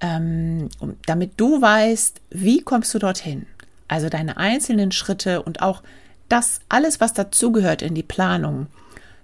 ähm, 0.00 0.70
damit 1.06 1.32
du 1.36 1.60
weißt, 1.60 2.22
wie 2.30 2.62
kommst 2.62 2.94
du 2.94 2.98
dorthin. 2.98 3.46
Also 3.86 4.08
deine 4.08 4.38
einzelnen 4.38 4.92
Schritte 4.92 5.42
und 5.42 5.60
auch 5.60 5.82
das 6.28 6.60
alles, 6.68 7.00
was 7.00 7.12
dazugehört 7.12 7.82
in 7.82 7.94
die 7.94 8.02
Planung, 8.02 8.68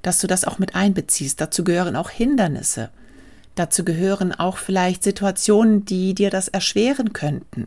dass 0.07 0.21
du 0.21 0.29
das 0.29 0.45
auch 0.45 0.61
mit 0.61 0.77
einbeziehst. 0.77 1.41
Dazu 1.41 1.65
gehören 1.65 1.97
auch 1.97 2.11
Hindernisse. 2.11 2.91
Dazu 3.57 3.85
gehören 3.85 4.33
auch 4.33 4.57
vielleicht 4.57 5.03
Situationen, 5.03 5.85
die 5.85 6.15
dir 6.15 6.31
das 6.31 6.47
erschweren 6.47 7.13
könnten. 7.13 7.67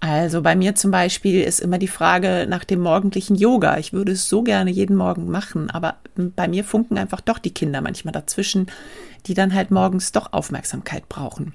Also 0.00 0.42
bei 0.42 0.56
mir 0.56 0.74
zum 0.74 0.90
Beispiel 0.90 1.40
ist 1.40 1.60
immer 1.60 1.78
die 1.78 1.86
Frage 1.86 2.46
nach 2.48 2.64
dem 2.64 2.80
morgendlichen 2.80 3.36
Yoga. 3.36 3.78
Ich 3.78 3.92
würde 3.92 4.10
es 4.10 4.28
so 4.28 4.42
gerne 4.42 4.72
jeden 4.72 4.96
Morgen 4.96 5.30
machen, 5.30 5.70
aber 5.70 5.98
bei 6.16 6.48
mir 6.48 6.64
funken 6.64 6.98
einfach 6.98 7.20
doch 7.20 7.38
die 7.38 7.54
Kinder 7.54 7.80
manchmal 7.80 8.12
dazwischen, 8.12 8.66
die 9.26 9.34
dann 9.34 9.54
halt 9.54 9.70
morgens 9.70 10.10
doch 10.10 10.32
Aufmerksamkeit 10.32 11.08
brauchen. 11.08 11.54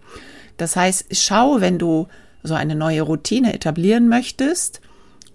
Das 0.55 0.77
heißt, 0.77 1.07
schau, 1.11 1.59
wenn 1.59 1.79
du 1.79 2.07
so 2.43 2.53
eine 2.53 2.75
neue 2.75 3.01
Routine 3.01 3.53
etablieren 3.53 4.07
möchtest 4.07 4.79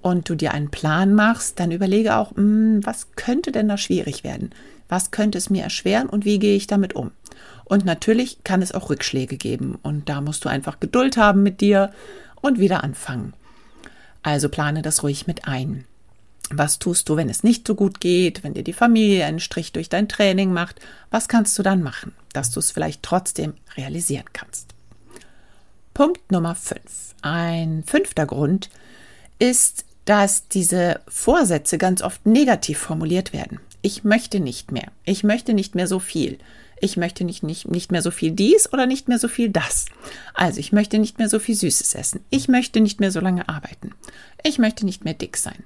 und 0.00 0.30
du 0.30 0.34
dir 0.34 0.52
einen 0.52 0.70
Plan 0.70 1.12
machst, 1.12 1.60
dann 1.60 1.72
überlege 1.72 2.16
auch, 2.16 2.34
hm, 2.36 2.80
was 2.84 3.08
könnte 3.16 3.52
denn 3.52 3.68
da 3.68 3.76
schwierig 3.76 4.24
werden? 4.24 4.50
Was 4.88 5.10
könnte 5.10 5.38
es 5.38 5.50
mir 5.50 5.62
erschweren 5.62 6.08
und 6.08 6.24
wie 6.24 6.38
gehe 6.38 6.56
ich 6.56 6.66
damit 6.66 6.94
um? 6.94 7.12
Und 7.64 7.84
natürlich 7.84 8.42
kann 8.44 8.62
es 8.62 8.72
auch 8.72 8.88
Rückschläge 8.90 9.36
geben 9.36 9.78
und 9.82 10.08
da 10.08 10.20
musst 10.20 10.44
du 10.44 10.48
einfach 10.48 10.80
Geduld 10.80 11.16
haben 11.16 11.42
mit 11.42 11.60
dir 11.60 11.92
und 12.40 12.58
wieder 12.58 12.82
anfangen. 12.82 13.34
Also 14.22 14.48
plane 14.48 14.82
das 14.82 15.02
ruhig 15.02 15.26
mit 15.26 15.46
ein. 15.46 15.84
Was 16.50 16.78
tust 16.78 17.08
du, 17.08 17.16
wenn 17.16 17.28
es 17.28 17.42
nicht 17.42 17.66
so 17.66 17.74
gut 17.74 18.00
geht, 18.00 18.42
wenn 18.42 18.54
dir 18.54 18.64
die 18.64 18.72
Familie 18.72 19.26
einen 19.26 19.40
Strich 19.40 19.72
durch 19.72 19.90
dein 19.90 20.08
Training 20.08 20.52
macht? 20.52 20.80
Was 21.10 21.28
kannst 21.28 21.58
du 21.58 21.62
dann 21.62 21.82
machen, 21.82 22.14
dass 22.32 22.50
du 22.50 22.60
es 22.60 22.70
vielleicht 22.70 23.02
trotzdem 23.02 23.54
realisieren 23.76 24.24
kannst? 24.32 24.74
Punkt 25.92 26.32
Nummer 26.32 26.54
5. 26.54 26.80
Ein 27.20 27.84
fünfter 27.86 28.24
Grund 28.24 28.70
ist, 29.38 29.84
dass 30.06 30.48
diese 30.48 31.00
Vorsätze 31.06 31.76
ganz 31.76 32.00
oft 32.00 32.24
negativ 32.24 32.78
formuliert 32.78 33.34
werden. 33.34 33.60
Ich 33.82 34.04
möchte 34.04 34.40
nicht 34.40 34.72
mehr. 34.72 34.90
Ich 35.04 35.24
möchte 35.24 35.54
nicht 35.54 35.74
mehr 35.74 35.86
so 35.86 35.98
viel 35.98 36.38
ich 36.80 36.96
möchte 36.96 37.24
nicht, 37.24 37.42
nicht, 37.42 37.68
nicht 37.68 37.92
mehr 37.92 38.02
so 38.02 38.10
viel 38.10 38.30
dies 38.30 38.72
oder 38.72 38.86
nicht 38.86 39.08
mehr 39.08 39.18
so 39.18 39.28
viel 39.28 39.48
das. 39.48 39.86
Also 40.34 40.60
ich 40.60 40.72
möchte 40.72 40.98
nicht 40.98 41.18
mehr 41.18 41.28
so 41.28 41.38
viel 41.38 41.54
Süßes 41.54 41.94
essen. 41.94 42.20
Ich 42.30 42.48
möchte 42.48 42.80
nicht 42.80 43.00
mehr 43.00 43.10
so 43.10 43.20
lange 43.20 43.48
arbeiten. 43.48 43.92
Ich 44.42 44.58
möchte 44.58 44.84
nicht 44.84 45.04
mehr 45.04 45.14
dick 45.14 45.36
sein. 45.36 45.62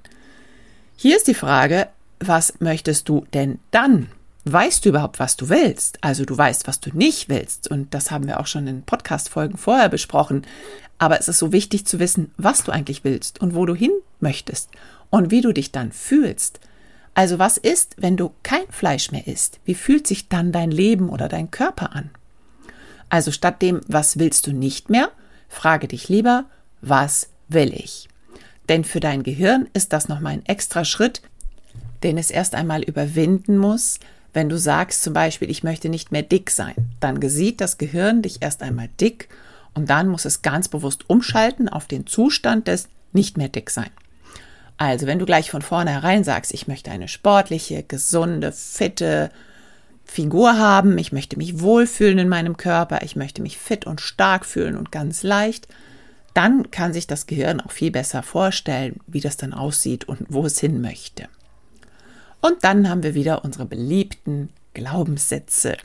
Hier 0.95 1.17
ist 1.17 1.27
die 1.27 1.33
Frage, 1.33 1.87
was 2.19 2.59
möchtest 2.59 3.09
du 3.09 3.25
denn 3.33 3.59
dann? 3.71 4.09
Weißt 4.45 4.83
du 4.83 4.89
überhaupt, 4.89 5.19
was 5.19 5.37
du 5.37 5.49
willst? 5.49 5.99
Also 6.01 6.25
du 6.25 6.37
weißt, 6.37 6.67
was 6.67 6.79
du 6.79 6.95
nicht 6.95 7.29
willst. 7.29 7.69
Und 7.69 7.93
das 7.93 8.11
haben 8.11 8.27
wir 8.27 8.39
auch 8.39 8.47
schon 8.47 8.67
in 8.67 8.83
Podcast-Folgen 8.83 9.57
vorher 9.57 9.89
besprochen. 9.89 10.45
Aber 10.97 11.19
es 11.19 11.27
ist 11.27 11.39
so 11.39 11.51
wichtig 11.51 11.85
zu 11.85 11.99
wissen, 11.99 12.31
was 12.37 12.63
du 12.63 12.71
eigentlich 12.71 13.03
willst 13.03 13.41
und 13.41 13.55
wo 13.55 13.65
du 13.65 13.75
hin 13.75 13.91
möchtest 14.19 14.69
und 15.09 15.31
wie 15.31 15.41
du 15.41 15.53
dich 15.53 15.71
dann 15.71 15.91
fühlst. 15.91 16.59
Also 17.15 17.37
was 17.39 17.57
ist, 17.57 17.95
wenn 17.97 18.17
du 18.17 18.31
kein 18.41 18.67
Fleisch 18.69 19.11
mehr 19.11 19.27
isst? 19.27 19.59
Wie 19.65 19.75
fühlt 19.75 20.07
sich 20.07 20.29
dann 20.29 20.51
dein 20.51 20.71
Leben 20.71 21.09
oder 21.09 21.27
dein 21.27 21.51
Körper 21.51 21.95
an? 21.95 22.09
Also 23.09 23.31
statt 23.31 23.61
dem, 23.61 23.81
was 23.87 24.17
willst 24.17 24.47
du 24.47 24.53
nicht 24.53 24.89
mehr, 24.89 25.11
frage 25.47 25.87
dich 25.87 26.09
lieber, 26.09 26.45
was 26.81 27.29
will 27.47 27.73
ich? 27.73 28.09
Denn 28.69 28.83
für 28.83 28.99
dein 28.99 29.23
Gehirn 29.23 29.69
ist 29.73 29.93
das 29.93 30.07
nochmal 30.07 30.33
ein 30.33 30.45
extra 30.45 30.85
Schritt, 30.85 31.21
den 32.01 32.17
es 32.17 32.31
erst 32.31 32.55
einmal 32.55 32.81
überwinden 32.81 33.57
muss. 33.57 33.99
Wenn 34.33 34.49
du 34.49 34.57
sagst 34.57 35.03
zum 35.03 35.13
Beispiel, 35.13 35.51
ich 35.51 35.63
möchte 35.63 35.89
nicht 35.89 36.11
mehr 36.11 36.23
dick 36.23 36.49
sein, 36.49 36.73
dann 36.99 37.21
sieht 37.21 37.61
das 37.61 37.77
Gehirn 37.77 38.23
dich 38.23 38.41
erst 38.41 38.63
einmal 38.63 38.89
dick 38.99 39.29
und 39.75 39.89
dann 39.89 40.07
muss 40.07 40.25
es 40.25 40.41
ganz 40.41 40.67
bewusst 40.67 41.09
umschalten 41.09 41.69
auf 41.69 41.85
den 41.85 42.07
Zustand 42.07 42.67
des 42.67 42.87
nicht 43.11 43.37
mehr 43.37 43.49
dick 43.49 43.69
sein. 43.69 43.91
Also, 44.85 45.07
wenn 45.07 45.17
du 45.17 45.25
gleich 45.25 45.49
von 45.49 45.61
vornherein 45.61 46.25
sagst, 46.25 46.53
ich 46.53 46.67
möchte 46.67 46.91
eine 46.91 47.07
sportliche, 47.07 47.83
gesunde, 47.83 48.51
fitte 48.51 49.31
Figur 50.03 50.57
haben, 50.57 50.97
ich 50.97 51.13
möchte 51.13 51.37
mich 51.37 51.61
wohlfühlen 51.61 52.19
in 52.19 52.27
meinem 52.27 52.57
Körper, 52.57 53.01
ich 53.01 53.15
möchte 53.15 53.41
mich 53.41 53.57
fit 53.57 53.85
und 53.85 54.01
stark 54.01 54.45
fühlen 54.45 54.75
und 54.75 54.91
ganz 54.91 55.23
leicht, 55.23 55.69
dann 56.33 56.69
kann 56.69 56.91
sich 56.91 57.07
das 57.07 57.27
Gehirn 57.27 57.61
auch 57.61 57.71
viel 57.71 57.91
besser 57.91 58.23
vorstellen, 58.23 58.99
wie 59.07 59.21
das 59.21 59.37
dann 59.37 59.53
aussieht 59.53 60.03
und 60.09 60.25
wo 60.27 60.45
es 60.45 60.59
hin 60.59 60.81
möchte. 60.81 61.29
Und 62.41 62.65
dann 62.65 62.89
haben 62.89 63.03
wir 63.03 63.13
wieder 63.13 63.45
unsere 63.45 63.65
beliebten 63.65 64.49
Glaubenssätze. 64.73 65.77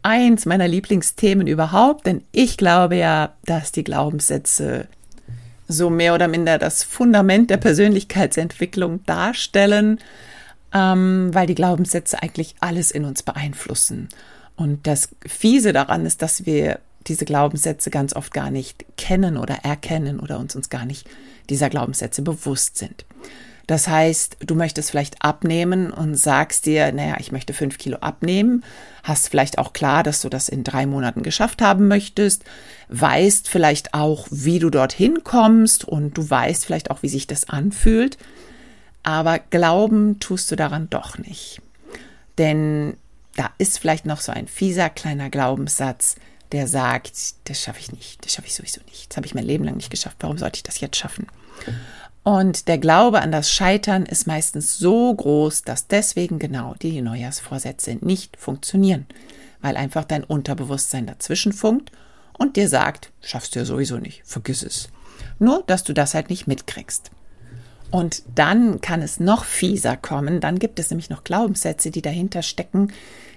Eins 0.00 0.46
meiner 0.46 0.66
Lieblingsthemen 0.66 1.46
überhaupt, 1.46 2.06
denn 2.06 2.24
ich 2.32 2.56
glaube 2.56 2.96
ja, 2.96 3.34
dass 3.44 3.70
die 3.70 3.84
Glaubenssätze 3.84 4.88
so 5.68 5.90
mehr 5.90 6.14
oder 6.14 6.28
minder 6.28 6.58
das 6.58 6.82
Fundament 6.82 7.50
der 7.50 7.56
Persönlichkeitsentwicklung 7.56 9.04
darstellen, 9.06 9.98
ähm, 10.72 11.30
weil 11.32 11.46
die 11.46 11.54
Glaubenssätze 11.54 12.22
eigentlich 12.22 12.54
alles 12.60 12.90
in 12.90 13.04
uns 13.04 13.22
beeinflussen. 13.22 14.08
Und 14.56 14.86
das 14.86 15.08
Fiese 15.26 15.72
daran 15.72 16.06
ist, 16.06 16.22
dass 16.22 16.46
wir 16.46 16.80
diese 17.06 17.24
Glaubenssätze 17.24 17.90
ganz 17.90 18.14
oft 18.14 18.32
gar 18.32 18.50
nicht 18.50 18.84
kennen 18.96 19.36
oder 19.36 19.56
erkennen 19.62 20.20
oder 20.20 20.38
uns 20.38 20.56
uns 20.56 20.70
gar 20.70 20.84
nicht 20.84 21.08
dieser 21.50 21.68
Glaubenssätze 21.68 22.22
bewusst 22.22 22.78
sind. 22.78 23.04
Das 23.66 23.88
heißt, 23.88 24.38
du 24.40 24.54
möchtest 24.54 24.90
vielleicht 24.90 25.22
abnehmen 25.22 25.90
und 25.90 26.16
sagst 26.16 26.66
dir, 26.66 26.92
naja, 26.92 27.16
ich 27.18 27.32
möchte 27.32 27.54
fünf 27.54 27.78
Kilo 27.78 27.96
abnehmen, 27.98 28.62
hast 29.02 29.28
vielleicht 29.28 29.58
auch 29.58 29.72
klar, 29.72 30.02
dass 30.02 30.20
du 30.20 30.28
das 30.28 30.48
in 30.48 30.64
drei 30.64 30.84
Monaten 30.86 31.22
geschafft 31.22 31.62
haben 31.62 31.88
möchtest, 31.88 32.44
weißt 32.88 33.48
vielleicht 33.48 33.94
auch, 33.94 34.26
wie 34.30 34.58
du 34.58 34.68
dorthin 34.68 35.24
kommst 35.24 35.84
und 35.84 36.16
du 36.18 36.28
weißt 36.28 36.66
vielleicht 36.66 36.90
auch, 36.90 37.02
wie 37.02 37.08
sich 37.08 37.26
das 37.26 37.48
anfühlt, 37.48 38.18
aber 39.02 39.38
glauben 39.38 40.20
tust 40.20 40.50
du 40.50 40.56
daran 40.56 40.90
doch 40.90 41.16
nicht. 41.18 41.62
Denn 42.36 42.96
da 43.36 43.50
ist 43.58 43.78
vielleicht 43.78 44.04
noch 44.04 44.20
so 44.20 44.32
ein 44.32 44.46
fieser 44.46 44.90
kleiner 44.90 45.30
Glaubenssatz, 45.30 46.16
der 46.52 46.68
sagt, 46.68 47.14
das 47.44 47.62
schaffe 47.62 47.80
ich 47.80 47.92
nicht, 47.92 48.24
das 48.24 48.34
schaffe 48.34 48.46
ich 48.46 48.54
sowieso 48.54 48.80
nicht, 48.86 49.10
das 49.10 49.16
habe 49.16 49.26
ich 49.26 49.34
mein 49.34 49.44
Leben 49.46 49.64
lang 49.64 49.76
nicht 49.76 49.90
geschafft, 49.90 50.18
warum 50.20 50.36
sollte 50.36 50.58
ich 50.58 50.62
das 50.62 50.80
jetzt 50.80 50.96
schaffen? 50.96 51.26
Und 52.24 52.68
der 52.68 52.78
Glaube 52.78 53.20
an 53.20 53.30
das 53.30 53.52
Scheitern 53.52 54.06
ist 54.06 54.26
meistens 54.26 54.78
so 54.78 55.14
groß, 55.14 55.62
dass 55.62 55.88
deswegen 55.88 56.38
genau 56.38 56.74
die 56.80 57.02
Neujahrsvorsätze 57.02 57.98
nicht 58.00 58.38
funktionieren, 58.38 59.06
weil 59.60 59.76
einfach 59.76 60.04
dein 60.04 60.24
Unterbewusstsein 60.24 61.06
dazwischen 61.06 61.52
funkt 61.52 61.92
und 62.38 62.56
dir 62.56 62.68
sagt, 62.68 63.12
schaffst 63.20 63.54
du 63.54 63.58
ja 63.58 63.66
sowieso 63.66 63.98
nicht, 63.98 64.22
vergiss 64.24 64.62
es. 64.62 64.88
Nur, 65.38 65.62
dass 65.66 65.84
du 65.84 65.92
das 65.92 66.14
halt 66.14 66.30
nicht 66.30 66.46
mitkriegst. 66.46 67.10
Und 67.90 68.22
dann 68.34 68.80
kann 68.80 69.02
es 69.02 69.20
noch 69.20 69.44
fieser 69.44 69.96
kommen, 69.96 70.40
dann 70.40 70.58
gibt 70.58 70.78
es 70.78 70.90
nämlich 70.90 71.10
noch 71.10 71.24
Glaubenssätze, 71.24 71.90
die 71.90 72.02
dahinter 72.02 72.42
stecken, 72.42 72.88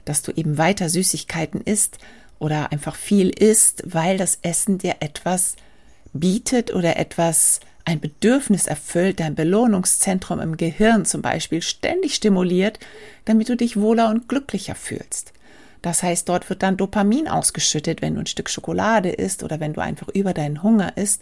dass 0.06 0.22
du 0.22 0.32
eben 0.32 0.58
weiter 0.58 0.88
Süßigkeiten 0.88 1.60
isst 1.60 1.98
oder 2.40 2.72
einfach 2.72 2.96
viel 2.96 3.30
isst, 3.30 3.84
weil 3.86 4.18
das 4.18 4.40
Essen 4.44 4.78
dir 4.78 4.96
etwas 5.02 5.58
bietet 6.14 6.74
oder 6.74 6.98
etwas 6.98 7.60
ein 7.88 8.02
Bedürfnis 8.02 8.68
erfüllt, 8.68 9.22
dein 9.22 9.34
Belohnungszentrum 9.34 10.42
im 10.42 10.58
Gehirn 10.58 11.06
zum 11.06 11.22
Beispiel 11.22 11.62
ständig 11.62 12.16
stimuliert, 12.16 12.80
damit 13.24 13.48
du 13.48 13.56
dich 13.56 13.80
wohler 13.80 14.10
und 14.10 14.28
glücklicher 14.28 14.76
fühlst. 14.76 15.32
Das 15.82 16.04
heißt, 16.04 16.28
dort 16.28 16.50
wird 16.50 16.64
dann 16.64 16.76
Dopamin 16.76 17.30
ausgeschüttet, 17.30 18.02
wenn 18.02 18.16
du 18.16 18.20
ein 18.20 18.26
Stück 18.26 18.50
Schokolade 18.50 19.10
isst 19.10 19.42
oder 19.42 19.62
wenn 19.62 19.72
du 19.72 19.82
einfach 19.82 20.10
über 20.10 20.34
deinen 20.34 20.64
Hunger 20.64 20.98
isst. 20.98 21.22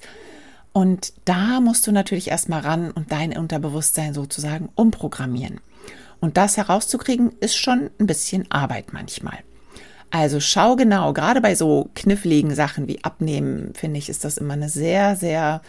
Und 0.73 1.13
da 1.25 1.61
musst 1.61 1.85
du 1.85 1.91
natürlich 1.91 2.29
erstmal 2.29 2.61
ran 2.61 2.89
und 2.89 3.11
dein 3.11 3.37
Unterbewusstsein 3.37 4.15
sozusagen 4.15 4.69
umprogrammieren. 4.73 5.61
Und 6.19 6.35
das 6.35 6.57
herauszukriegen, 6.57 7.33
ist 7.41 7.57
schon 7.57 7.91
ein 7.99 8.07
bisschen 8.07 8.49
Arbeit 8.49 8.91
manchmal. 8.91 9.37
Also 10.09 10.39
schau 10.39 10.75
genau, 10.75 11.13
gerade 11.13 11.41
bei 11.41 11.53
so 11.53 11.91
kniffligen 11.93 12.55
Sachen 12.55 12.87
wie 12.87 13.03
Abnehmen, 13.03 13.73
finde 13.75 13.99
ich, 13.99 14.09
ist 14.09 14.25
das 14.25 14.39
immer 14.39 14.53
eine 14.53 14.69
sehr, 14.69 15.15
sehr 15.15 15.61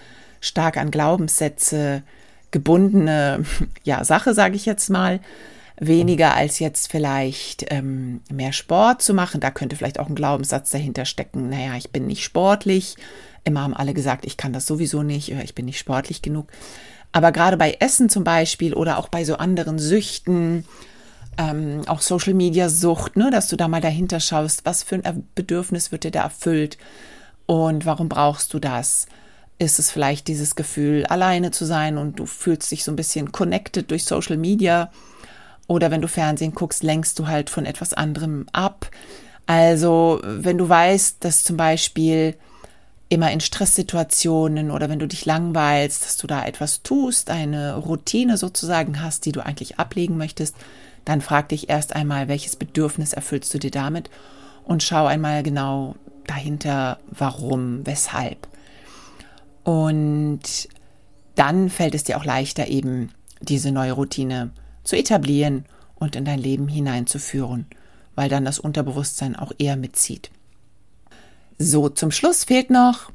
stark 0.47 0.77
an 0.77 0.91
Glaubenssätze 0.91 2.03
gebundene 2.51 3.45
ja, 3.85 4.05
Sache, 4.05 4.35
sage 4.35 4.57
ich 4.57 4.67
jetzt 4.67 4.89
mal. 4.89 5.21
Weniger 5.79 6.35
als 6.35 6.59
jetzt 6.59 6.91
vielleicht 6.91 7.67
ähm, 7.69 8.23
mehr 8.31 8.53
Sport 8.53 9.03
zu 9.03 9.13
machen. 9.13 9.41
Da 9.41 9.51
könnte 9.51 9.77
vielleicht 9.77 10.01
auch 10.01 10.09
ein 10.09 10.15
Glaubenssatz 10.15 10.71
dahinter 10.71 11.05
stecken. 11.05 11.51
Naja, 11.51 11.77
ich 11.77 11.91
bin 11.91 12.07
nicht 12.07 12.25
sportlich. 12.25 12.97
Immer 13.45 13.63
haben 13.63 13.75
alle 13.75 13.93
gesagt, 13.93 14.25
ich 14.25 14.39
kann 14.39 14.55
das 14.55 14.67
sowieso 14.67 15.03
nicht, 15.03 15.31
ich 15.31 15.55
bin 15.55 15.67
nicht 15.67 15.79
sportlich 15.79 16.23
genug. 16.23 16.49
Aber 17.13 17.31
gerade 17.31 17.57
bei 17.57 17.77
Essen 17.79 18.09
zum 18.09 18.25
Beispiel 18.25 18.75
oder 18.75 18.99
auch 18.99 19.09
bei 19.09 19.25
so 19.25 19.37
anderen 19.37 19.79
Süchten, 19.79 20.65
ähm, 21.39 21.83
auch 21.87 22.01
Social 22.01 22.35
Media 22.35 22.69
Sucht, 22.69 23.17
ne, 23.17 23.31
dass 23.31 23.49
du 23.49 23.57
da 23.57 23.69
mal 23.69 23.81
dahinter 23.81 24.21
schaust, 24.21 24.65
was 24.65 24.83
für 24.83 24.97
ein 24.97 25.29
Bedürfnis 25.35 25.93
wird 25.93 26.05
dir 26.05 26.11
da 26.11 26.23
erfüllt 26.23 26.79
und 27.47 27.87
warum 27.87 28.09
brauchst 28.09 28.53
du 28.55 28.59
das? 28.59 29.07
Ist 29.59 29.79
es 29.79 29.91
vielleicht 29.91 30.29
dieses 30.29 30.55
Gefühl, 30.55 31.07
alleine 31.07 31.51
zu 31.51 31.65
sein 31.65 31.97
und 31.97 32.19
du 32.19 32.27
fühlst 32.27 32.71
dich 32.71 32.85
so 32.85 32.93
ein 32.93 32.97
bisschen 32.97 33.33
connected 33.33 33.91
durch 33.91 34.05
Social 34.05 34.37
Media? 34.37 34.91
Oder 35.67 35.91
wenn 35.91 36.03
du 36.03 36.09
Fernsehen 36.09 36.55
guckst, 36.55 36.83
lenkst 36.83 37.19
du 37.19 37.27
halt 37.27 37.51
von 37.51 37.67
etwas 37.67 37.93
anderem 37.93 38.47
ab. 38.53 38.91
Also, 39.47 40.21
wenn 40.23 40.59
du 40.59 40.69
weißt, 40.69 41.25
dass 41.25 41.45
zum 41.45 41.57
Beispiel 41.57 42.35
immer 43.09 43.31
in 43.31 43.41
Stresssituationen 43.41 44.71
oder 44.71 44.89
wenn 44.89 44.99
du 44.99 45.07
dich 45.07 45.25
langweilst, 45.25 46.05
dass 46.05 46.17
du 46.17 46.27
da 46.27 46.45
etwas 46.45 46.83
tust, 46.83 47.31
eine 47.31 47.77
Routine 47.77 48.37
sozusagen 48.37 49.01
hast, 49.01 49.25
die 49.25 49.33
du 49.33 49.45
eigentlich 49.45 49.79
ablegen 49.79 50.17
möchtest, 50.17 50.57
dann 51.05 51.21
frag 51.21 51.49
dich 51.51 51.69
erst 51.69 51.95
einmal, 51.95 52.27
welches 52.27 52.57
Bedürfnis 52.57 53.13
erfüllst 53.13 53.55
du 53.55 53.59
dir 53.59 53.71
damit 53.71 54.11
und 54.65 54.83
schau 54.83 55.07
einmal 55.07 55.45
genau 55.45 55.95
dahinter, 56.27 56.99
warum, 57.11 57.87
weshalb. 57.87 58.49
Und 59.67 60.69
dann 61.35 61.71
fällt 61.71 61.97
es 61.97 62.05
dir 62.05 62.19
auch 62.19 62.25
leichter, 62.25 62.69
eben 62.69 63.11
diese 63.41 63.73
neue 63.73 63.91
Routine 63.91 64.53
zu 64.85 64.97
etablieren 64.97 65.65
und 65.97 66.15
in 66.15 66.25
dein 66.25 66.39
Leben 66.39 66.69
hineinzuführen, 66.69 67.67
weil 68.15 68.29
dann 68.29 68.45
das 68.45 68.61
Unterbewusstsein 68.61 69.35
auch 69.35 69.51
eher 69.59 69.77
mitzieht. 69.77 70.31
So, 71.59 71.89
zum 71.89 72.13
Schluss 72.13 72.45
fehlt 72.45 72.71
noch, 72.71 73.11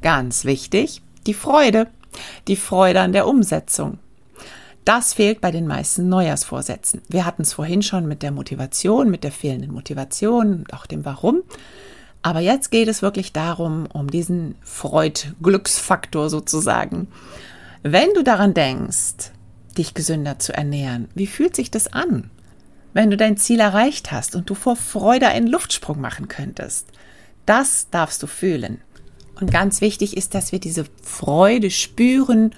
ganz 0.00 0.46
wichtig, 0.46 1.02
die 1.26 1.34
Freude. 1.34 1.88
Die 2.48 2.56
Freude 2.56 3.02
an 3.02 3.12
der 3.12 3.26
Umsetzung. 3.26 3.98
Das 4.86 5.12
fehlt 5.12 5.42
bei 5.42 5.50
den 5.50 5.66
meisten 5.66 6.08
Neujahrsvorsätzen. 6.08 7.02
Wir 7.08 7.26
hatten 7.26 7.42
es 7.42 7.52
vorhin 7.52 7.82
schon 7.82 8.06
mit 8.06 8.22
der 8.22 8.30
Motivation, 8.30 9.10
mit 9.10 9.22
der 9.22 9.32
fehlenden 9.32 9.72
Motivation 9.72 10.60
und 10.60 10.72
auch 10.72 10.86
dem 10.86 11.04
Warum. 11.04 11.42
Aber 12.24 12.40
jetzt 12.40 12.70
geht 12.70 12.88
es 12.88 13.02
wirklich 13.02 13.34
darum, 13.34 13.86
um 13.92 14.10
diesen 14.10 14.54
Freud-Glücksfaktor 14.62 16.30
sozusagen. 16.30 17.06
Wenn 17.82 18.14
du 18.14 18.24
daran 18.24 18.54
denkst, 18.54 19.30
dich 19.76 19.92
gesünder 19.92 20.38
zu 20.38 20.54
ernähren, 20.54 21.08
wie 21.14 21.26
fühlt 21.26 21.54
sich 21.54 21.70
das 21.70 21.92
an? 21.92 22.30
Wenn 22.94 23.10
du 23.10 23.18
dein 23.18 23.36
Ziel 23.36 23.60
erreicht 23.60 24.10
hast 24.10 24.34
und 24.34 24.48
du 24.48 24.54
vor 24.54 24.74
Freude 24.74 25.28
einen 25.28 25.46
Luftsprung 25.46 26.00
machen 26.00 26.28
könntest. 26.28 26.88
Das 27.44 27.90
darfst 27.90 28.22
du 28.22 28.26
fühlen. 28.26 28.80
Und 29.38 29.50
ganz 29.50 29.82
wichtig 29.82 30.16
ist, 30.16 30.34
dass 30.34 30.50
wir 30.50 30.60
diese 30.60 30.86
Freude 31.02 31.70
spüren 31.70 32.54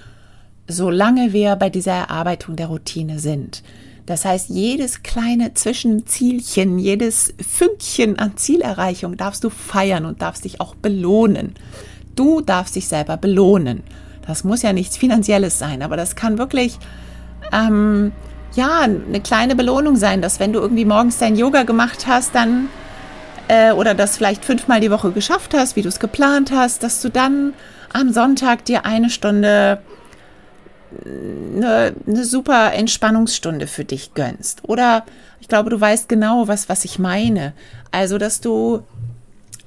solange 0.68 1.32
wir 1.32 1.56
bei 1.56 1.70
dieser 1.70 1.92
Erarbeitung 1.92 2.56
der 2.56 2.66
Routine 2.66 3.18
sind. 3.18 3.62
Das 4.06 4.24
heißt, 4.24 4.50
jedes 4.50 5.02
kleine 5.02 5.54
Zwischenzielchen, 5.54 6.78
jedes 6.78 7.34
Fünkchen 7.40 8.18
an 8.18 8.36
Zielerreichung 8.36 9.16
darfst 9.16 9.42
du 9.42 9.50
feiern 9.50 10.06
und 10.06 10.22
darfst 10.22 10.44
dich 10.44 10.60
auch 10.60 10.76
belohnen. 10.76 11.54
Du 12.14 12.40
darfst 12.40 12.76
dich 12.76 12.86
selber 12.86 13.16
belohnen. 13.16 13.82
Das 14.26 14.44
muss 14.44 14.62
ja 14.62 14.72
nichts 14.72 14.96
Finanzielles 14.96 15.58
sein, 15.58 15.82
aber 15.82 15.96
das 15.96 16.14
kann 16.14 16.38
wirklich 16.38 16.78
ähm, 17.52 18.12
ja 18.54 18.80
eine 18.80 19.20
kleine 19.20 19.56
Belohnung 19.56 19.96
sein, 19.96 20.22
dass 20.22 20.40
wenn 20.40 20.52
du 20.52 20.60
irgendwie 20.60 20.84
morgens 20.84 21.18
dein 21.18 21.36
Yoga 21.36 21.64
gemacht 21.64 22.06
hast, 22.06 22.34
dann 22.34 22.68
äh, 23.48 23.72
oder 23.72 23.94
das 23.94 24.16
vielleicht 24.16 24.44
fünfmal 24.44 24.80
die 24.80 24.90
Woche 24.90 25.12
geschafft 25.12 25.52
hast, 25.54 25.76
wie 25.76 25.82
du 25.82 25.88
es 25.88 26.00
geplant 26.00 26.52
hast, 26.52 26.82
dass 26.82 27.00
du 27.00 27.08
dann 27.08 27.54
am 27.92 28.12
Sonntag 28.12 28.64
dir 28.64 28.84
eine 28.84 29.10
Stunde 29.10 29.80
eine, 31.04 31.94
eine 32.06 32.24
super 32.24 32.72
Entspannungsstunde 32.72 33.66
für 33.66 33.84
dich 33.84 34.14
gönnst. 34.14 34.62
Oder 34.64 35.04
ich 35.40 35.48
glaube, 35.48 35.70
du 35.70 35.80
weißt 35.80 36.08
genau, 36.08 36.48
was, 36.48 36.68
was 36.68 36.84
ich 36.84 36.98
meine. 36.98 37.52
Also, 37.90 38.18
dass 38.18 38.40
du 38.40 38.82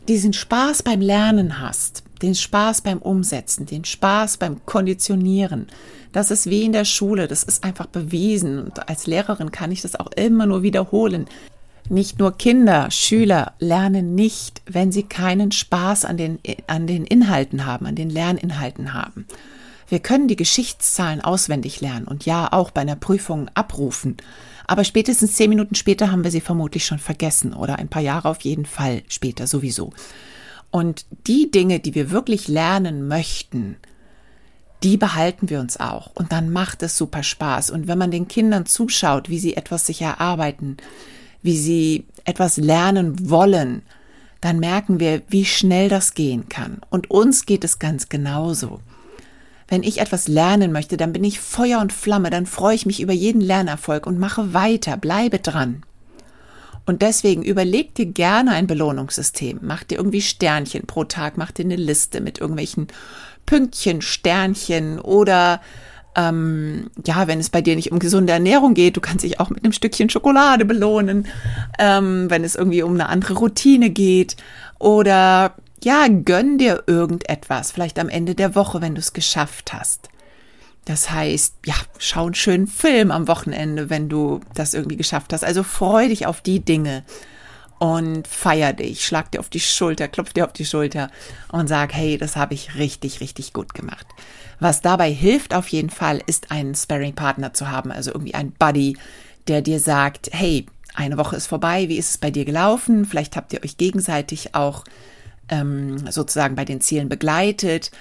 diesen 0.08 0.34
Spaß 0.34 0.84
beim 0.84 1.02
Lernen 1.02 1.60
hast, 1.60 2.04
den 2.22 2.36
Spaß 2.36 2.82
beim 2.82 2.98
Umsetzen, 2.98 3.66
den 3.66 3.86
Spaß 3.86 4.38
beim 4.38 4.66
Konditionieren. 4.66 5.68
Das 6.12 6.32
ist 6.32 6.50
wie 6.50 6.64
in 6.64 6.74
der 6.74 6.86
Schule, 6.86 7.28
das 7.28 7.44
ist 7.44 7.64
einfach 7.64 7.86
bewiesen. 7.86 8.60
Und 8.60 8.90
als 8.90 9.06
Lehrerin 9.06 9.52
kann 9.52 9.72
ich 9.72 9.82
das 9.82 9.96
auch 9.96 10.12
immer 10.16 10.46
nur 10.46 10.64
wiederholen. 10.64 11.28
Nicht 11.88 12.20
nur 12.20 12.38
Kinder, 12.38 12.92
Schüler 12.92 13.54
lernen 13.60 14.16
nicht, 14.16 14.62
wenn 14.66 14.92
sie 14.92 15.04
keinen 15.04 15.52
Spaß 15.52 16.06
an 16.06 16.18
den, 16.18 16.40
an 16.68 16.88
den 16.88 17.06
Inhalten 17.06 17.66
haben, 17.66 17.86
an 17.86 17.96
den 17.96 18.10
Lerninhalten 18.10 18.94
haben. 18.94 19.26
Wir 19.90 20.00
können 20.00 20.28
die 20.28 20.36
Geschichtszahlen 20.36 21.22
auswendig 21.22 21.82
lernen 21.82 22.08
und 22.08 22.26
ja 22.26 22.54
auch 22.54 22.72
bei 22.72 22.82
einer 22.82 22.96
Prüfung 22.96 23.50
abrufen. 23.56 24.18
Aber 24.68 24.84
spätestens 24.84 25.34
zehn 25.34 25.50
Minuten 25.50 25.74
später 25.74 26.12
haben 26.12 26.24
wir 26.24 26.32
sie 26.32 26.42
vermutlich 26.42 26.86
schon 26.86 27.00
vergessen 27.00 27.54
oder 27.54 27.80
ein 27.80 27.90
paar 27.90 28.04
Jahre 28.04 28.30
auf 28.30 28.42
jeden 28.42 28.68
Fall 28.68 29.02
später 29.08 29.48
sowieso. 29.48 29.92
Und 30.70 31.06
die 31.26 31.50
Dinge, 31.50 31.80
die 31.80 31.96
wir 31.96 32.12
wirklich 32.12 32.48
lernen 32.48 33.08
möchten, 33.08 33.78
die 34.84 34.98
behalten 34.98 35.50
wir 35.50 35.60
uns 35.60 35.80
auch. 35.80 36.12
Und 36.14 36.32
dann 36.32 36.52
macht 36.52 36.84
es 36.84 36.98
super 36.98 37.24
Spaß. 37.24 37.72
Und 37.72 37.88
wenn 37.88 37.98
man 37.98 38.12
den 38.12 38.28
Kindern 38.28 38.66
zuschaut, 38.66 39.30
wie 39.30 39.40
sie 39.40 39.58
etwas 39.58 39.88
sich 39.88 40.02
erarbeiten, 40.02 40.78
wie 41.42 41.58
sie 41.58 42.06
etwas 42.26 42.58
lernen 42.58 43.30
wollen, 43.30 43.82
dann 44.42 44.60
merken 44.60 45.00
wir, 45.00 45.22
wie 45.28 45.46
schnell 45.46 45.90
das 45.90 46.14
gehen 46.14 46.48
kann. 46.48 46.80
Und 46.90 47.10
uns 47.12 47.46
geht 47.46 47.64
es 47.64 47.80
ganz 47.80 48.08
genauso. 48.08 48.80
Wenn 49.70 49.84
ich 49.84 50.00
etwas 50.00 50.28
lernen 50.28 50.72
möchte, 50.72 50.98
dann 50.98 51.14
bin 51.14 51.24
ich 51.24 51.40
Feuer 51.40 51.80
und 51.80 51.94
Flamme, 51.94 52.32
dann 52.32 52.48
freue 52.48 52.76
ich 52.76 52.88
mich 52.88 53.02
über 53.02 53.14
jeden 53.14 53.40
Lernerfolg 53.40 54.08
und 54.08 54.20
mache 54.20 54.54
weiter, 54.54 54.98
bleibe 54.98 55.40
dran. 55.40 55.84
Und 56.88 57.04
deswegen 57.04 57.44
überleg 57.44 57.94
dir 57.94 58.08
gerne 58.08 58.52
ein 58.52 58.66
Belohnungssystem. 58.66 59.60
Mach 59.62 59.84
dir 59.84 60.00
irgendwie 60.00 60.24
Sternchen 60.24 60.88
pro 60.88 61.04
Tag, 61.04 61.38
mach 61.38 61.52
dir 61.52 61.66
eine 61.66 61.76
Liste 61.76 62.20
mit 62.20 62.40
irgendwelchen 62.40 62.88
Pünktchen, 63.46 64.02
Sternchen 64.02 65.00
oder 65.00 65.62
ähm, 66.16 66.90
ja, 67.06 67.28
wenn 67.28 67.40
es 67.40 67.52
bei 67.52 67.62
dir 67.62 67.76
nicht 67.76 67.92
um 67.92 68.00
gesunde 68.00 68.34
Ernährung 68.34 68.74
geht, 68.74 68.98
du 68.98 69.02
kannst 69.02 69.24
dich 69.24 69.40
auch 69.40 69.52
mit 69.52 69.64
einem 69.64 69.74
Stückchen 69.74 70.10
Schokolade 70.10 70.66
belohnen, 70.66 71.28
ähm, 71.78 72.30
wenn 72.30 72.44
es 72.44 72.56
irgendwie 72.56 72.82
um 72.82 72.96
eine 72.96 73.08
andere 73.08 73.36
Routine 73.36 73.92
geht 73.92 74.36
oder 74.80 75.54
ja, 75.84 76.08
gönn 76.08 76.58
dir 76.58 76.84
irgendetwas, 76.88 77.72
vielleicht 77.72 78.00
am 78.00 78.10
Ende 78.10 78.36
der 78.36 78.56
Woche, 78.56 78.82
wenn 78.82 78.96
du 78.96 79.00
es 79.00 79.14
geschafft 79.14 79.74
hast. 79.74 80.10
Das 80.86 81.12
heißt, 81.12 81.56
ja, 81.66 81.76
schau 81.98 82.26
einen 82.26 82.36
schönen 82.36 82.68
Film 82.68 83.12
am 83.12 83.28
Wochenende, 83.28 83.90
wenn 83.90 84.10
du 84.10 84.40
das 84.56 84.74
irgendwie 84.74 84.98
geschafft 84.98 85.34
hast. 85.34 85.44
Also 85.44 85.64
freu 85.64 86.08
dich 86.08 86.26
auf 86.26 86.42
die 86.42 86.62
Dinge 86.62 87.04
und 87.80 88.28
feier 88.28 88.74
dich, 88.74 89.06
schlag 89.06 89.32
dir 89.32 89.40
auf 89.40 89.50
die 89.50 89.60
Schulter, 89.60 90.08
klopf 90.08 90.34
dir 90.34 90.46
auf 90.46 90.54
die 90.54 90.66
Schulter 90.66 91.10
und 91.52 91.68
sag, 91.68 91.94
hey, 91.94 92.18
das 92.18 92.36
habe 92.36 92.54
ich 92.54 92.76
richtig, 92.76 93.22
richtig 93.22 93.54
gut 93.54 93.74
gemacht. 93.74 94.08
Was 94.60 94.82
dabei 94.82 95.12
hilft 95.12 95.54
auf 95.54 95.68
jeden 95.70 95.90
Fall, 95.90 96.22
ist 96.26 96.52
einen 96.52 96.76
Sparring-Partner 96.76 97.54
zu 97.54 97.72
haben, 97.72 97.92
also 97.92 98.12
irgendwie 98.12 98.34
ein 98.34 98.52
Buddy, 98.52 98.98
der 99.48 99.62
dir 99.62 99.80
sagt, 99.80 100.30
hey, 100.34 100.66
eine 100.94 101.18
Woche 101.18 101.38
ist 101.38 101.48
vorbei, 101.48 101.88
wie 101.88 101.98
ist 101.98 102.10
es 102.10 102.18
bei 102.18 102.32
dir 102.32 102.46
gelaufen? 102.46 103.06
Vielleicht 103.06 103.36
habt 103.38 103.54
ihr 103.54 103.64
euch 103.64 103.78
gegenseitig 103.78 104.56
auch 104.56 104.84
ähm, 105.50 106.12
sozusagen 106.12 106.56
bei 106.56 106.66
den 106.66 106.82
Zielen 106.82 107.10
begleitet, 107.10 107.92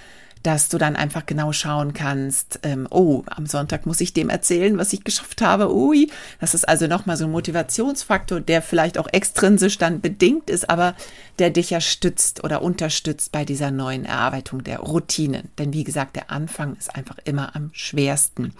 dass 0.42 0.68
du 0.68 0.78
dann 0.78 0.96
einfach 0.96 1.26
genau 1.26 1.52
schauen 1.52 1.92
kannst, 1.92 2.60
ähm, 2.62 2.86
oh, 2.90 3.24
am 3.26 3.46
Sonntag 3.46 3.86
muss 3.86 4.00
ich 4.00 4.12
dem 4.12 4.28
erzählen, 4.28 4.78
was 4.78 4.92
ich 4.92 5.04
geschafft 5.04 5.42
habe. 5.42 5.74
Ui, 5.74 6.10
das 6.40 6.54
ist 6.54 6.68
also 6.68 6.86
nochmal 6.86 7.16
so 7.16 7.24
ein 7.24 7.32
Motivationsfaktor, 7.32 8.40
der 8.40 8.62
vielleicht 8.62 8.98
auch 8.98 9.08
extrinsisch 9.12 9.78
dann 9.78 10.00
bedingt 10.00 10.48
ist, 10.48 10.70
aber 10.70 10.94
der 11.38 11.50
dich 11.50 11.70
ja 11.70 11.80
stützt 11.80 12.44
oder 12.44 12.62
unterstützt 12.62 13.32
bei 13.32 13.44
dieser 13.44 13.70
neuen 13.70 14.04
Erarbeitung 14.04 14.62
der 14.62 14.80
Routinen. 14.80 15.48
Denn 15.58 15.72
wie 15.72 15.84
gesagt, 15.84 16.16
der 16.16 16.30
Anfang 16.30 16.76
ist 16.76 16.94
einfach 16.94 17.16
immer 17.24 17.56
am 17.56 17.70
schwersten 17.72 18.54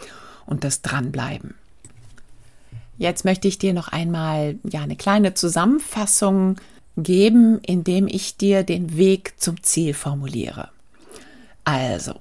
und 0.46 0.64
das 0.64 0.82
Dranbleiben. 0.82 1.54
Jetzt 2.96 3.24
möchte 3.24 3.46
ich 3.46 3.58
dir 3.58 3.72
noch 3.72 3.88
einmal 3.88 4.56
ja 4.68 4.82
eine 4.82 4.96
kleine 4.96 5.34
Zusammenfassung 5.34 6.56
geben, 7.02 7.60
indem 7.62 8.06
ich 8.08 8.36
dir 8.36 8.62
den 8.62 8.96
Weg 8.96 9.34
zum 9.38 9.62
Ziel 9.62 9.94
formuliere. 9.94 10.70
Also, 11.64 12.14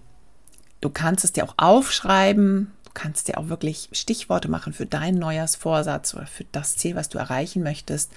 du 0.82 0.90
kannst 0.90 1.24
es 1.24 1.32
dir 1.32 1.46
auch 1.46 1.56
aufschreiben, 1.58 2.72
du 2.86 2.92
kannst 2.94 3.28
dir 3.28 3.38
auch 3.38 3.50
wirklich 3.50 3.90
Stichworte 3.92 4.50
machen 4.50 4.74
für 4.74 4.86
deinen 4.86 5.20
Neujahrsvorsatz 5.20 6.14
oder 6.14 6.28
für 6.28 6.46
das 6.52 6.78
Ziel, 6.78 6.96
was 6.96 7.10
du 7.10 7.18
erreichen 7.18 7.64
möchtest. 7.64 8.12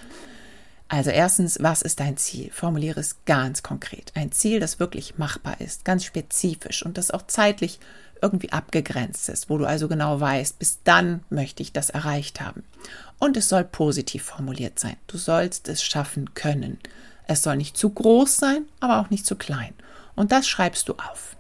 Also 0.89 1.11
erstens, 1.11 1.59
was 1.61 1.83
ist 1.83 2.01
dein 2.01 2.17
Ziel? 2.17 2.51
Formuliere 2.51 2.99
es 2.99 3.25
ganz 3.25 3.63
konkret. 3.63 4.11
Ein 4.17 4.33
Ziel, 4.33 4.59
das 4.59 4.81
wirklich 4.81 5.19
machbar 5.19 5.61
ist, 5.61 5.85
ganz 5.85 6.05
spezifisch 6.05 6.85
und 6.85 6.99
das 6.99 7.13
auch 7.13 7.23
zeitlich 7.29 7.79
irgendwie 8.23 8.53
abgegrenzt 8.53 9.29
ist, 9.29 9.51
wo 9.51 9.59
du 9.59 9.65
also 9.67 9.89
genau 9.89 10.21
weißt, 10.21 10.59
bis 10.59 10.81
dann 10.85 11.23
möchte 11.31 11.63
ich 11.63 11.73
das 11.73 11.91
erreicht 11.91 12.41
haben. 12.41 12.65
Und 13.19 13.37
es 13.37 13.49
soll 13.49 13.65
positiv 13.65 14.25
formuliert 14.25 14.79
sein. 14.79 14.97
Du 15.07 15.19
sollst 15.19 15.69
es 15.69 15.83
schaffen 15.83 16.35
können. 16.35 16.79
Es 17.27 17.43
soll 17.43 17.57
nicht 17.57 17.77
zu 17.77 17.91
groß 17.91 18.37
sein, 18.37 18.65
aber 18.81 19.01
auch 19.01 19.11
nicht 19.11 19.27
zu 19.27 19.37
klein. 19.37 19.75
Und 20.17 20.33
das 20.33 20.49
schreibst 20.49 20.89
du 20.89 20.95
auf. 20.95 21.37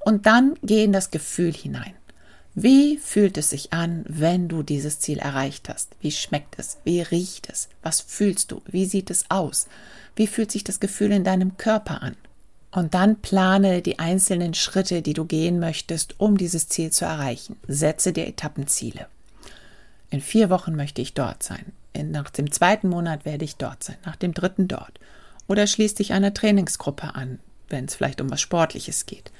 Und 0.00 0.26
dann 0.26 0.54
geh 0.62 0.84
in 0.84 0.92
das 0.92 1.10
Gefühl 1.10 1.52
hinein. 1.52 1.94
Wie 2.54 2.98
fühlt 2.98 3.38
es 3.38 3.50
sich 3.50 3.72
an, 3.72 4.04
wenn 4.06 4.48
du 4.48 4.62
dieses 4.62 5.00
Ziel 5.00 5.18
erreicht 5.18 5.68
hast? 5.70 5.96
Wie 6.00 6.12
schmeckt 6.12 6.58
es? 6.58 6.78
Wie 6.84 7.00
riecht 7.00 7.48
es? 7.50 7.68
Was 7.82 8.00
fühlst 8.00 8.52
du? 8.52 8.60
Wie 8.66 8.84
sieht 8.84 9.10
es 9.10 9.30
aus? 9.30 9.68
Wie 10.16 10.26
fühlt 10.26 10.52
sich 10.52 10.62
das 10.62 10.78
Gefühl 10.78 11.12
in 11.12 11.24
deinem 11.24 11.56
Körper 11.56 12.02
an? 12.02 12.16
Und 12.72 12.94
dann 12.94 13.20
plane 13.20 13.82
die 13.82 13.98
einzelnen 13.98 14.54
Schritte, 14.54 15.02
die 15.02 15.12
du 15.12 15.26
gehen 15.26 15.60
möchtest, 15.60 16.18
um 16.18 16.38
dieses 16.38 16.68
Ziel 16.68 16.90
zu 16.90 17.04
erreichen. 17.04 17.56
Setze 17.68 18.14
dir 18.14 18.26
Etappenziele. 18.26 19.06
In 20.10 20.22
vier 20.22 20.48
Wochen 20.48 20.74
möchte 20.74 21.02
ich 21.02 21.12
dort 21.12 21.42
sein. 21.42 21.72
In, 21.92 22.10
nach 22.10 22.30
dem 22.30 22.50
zweiten 22.50 22.88
Monat 22.88 23.26
werde 23.26 23.44
ich 23.44 23.56
dort 23.56 23.84
sein. 23.84 23.96
Nach 24.06 24.16
dem 24.16 24.32
dritten 24.32 24.68
dort. 24.68 24.98
Oder 25.46 25.66
schließ 25.66 25.94
dich 25.94 26.14
einer 26.14 26.32
Trainingsgruppe 26.32 27.14
an, 27.14 27.40
wenn 27.68 27.84
es 27.84 27.94
vielleicht 27.94 28.22
um 28.22 28.30
was 28.30 28.40
Sportliches 28.40 29.04
geht. 29.04 29.32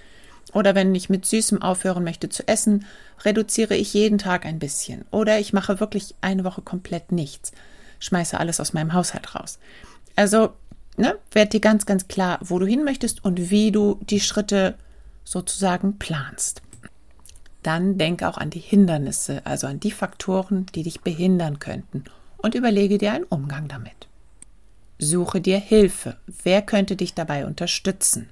Oder 0.53 0.75
wenn 0.75 0.95
ich 0.95 1.09
mit 1.09 1.25
Süßem 1.25 1.63
aufhören 1.63 2.05
möchte 2.05 2.29
zu 2.29 2.47
essen, 2.47 2.85
reduziere 3.25 3.77
ich 3.77 3.95
jeden 3.95 4.19
Tag 4.19 4.45
ein 4.45 4.59
bisschen. 4.59 5.07
Oder 5.11 5.39
ich 5.39 5.55
mache 5.55 5.81
wirklich 5.81 6.15
eine 6.21 6.45
Woche 6.45 6.61
komplett 6.61 7.13
nichts. 7.13 7.53
Schmeiße 7.99 8.39
alles 8.39 8.61
aus 8.61 8.75
meinem 8.75 8.93
Haushalt 8.93 9.35
raus. 9.35 9.59
Also, 10.17 10.53
ne, 10.97 11.19
werd 11.33 11.53
dir 11.53 11.61
ganz, 11.61 11.87
ganz 11.87 12.09
klar, 12.09 12.39
wo 12.43 12.59
du 12.59 12.67
hin 12.67 12.85
möchtest 12.85 13.25
und 13.25 13.51
wie 13.51 13.73
du 13.73 13.99
die 14.03 14.21
Schritte 14.21 14.77
sozusagen 15.25 15.99
planst. 15.99 16.63
Dann 17.63 17.97
denke 17.97 18.29
auch 18.29 18.39
an 18.39 18.51
die 18.51 18.61
Hindernisse, 18.61 19.43
also 19.45 19.67
an 19.67 19.81
die 19.81 19.93
Faktoren, 19.93 20.67
die 20.75 20.83
dich 20.83 21.03
behindern 21.03 21.61
könnten 21.61 22.05
und 22.39 22.55
überlege 22.55 22.99
dir 22.99 23.13
einen 23.13 23.25
Umgang 23.25 23.69
damit. 23.69 24.09
Suche 24.99 25.41
dir 25.41 25.59
Hilfe. 25.59 26.17
Wer 26.43 26.63
könnte 26.63 26.97
dich 26.97 27.15
dabei 27.15 27.47
unterstützen? 27.47 28.29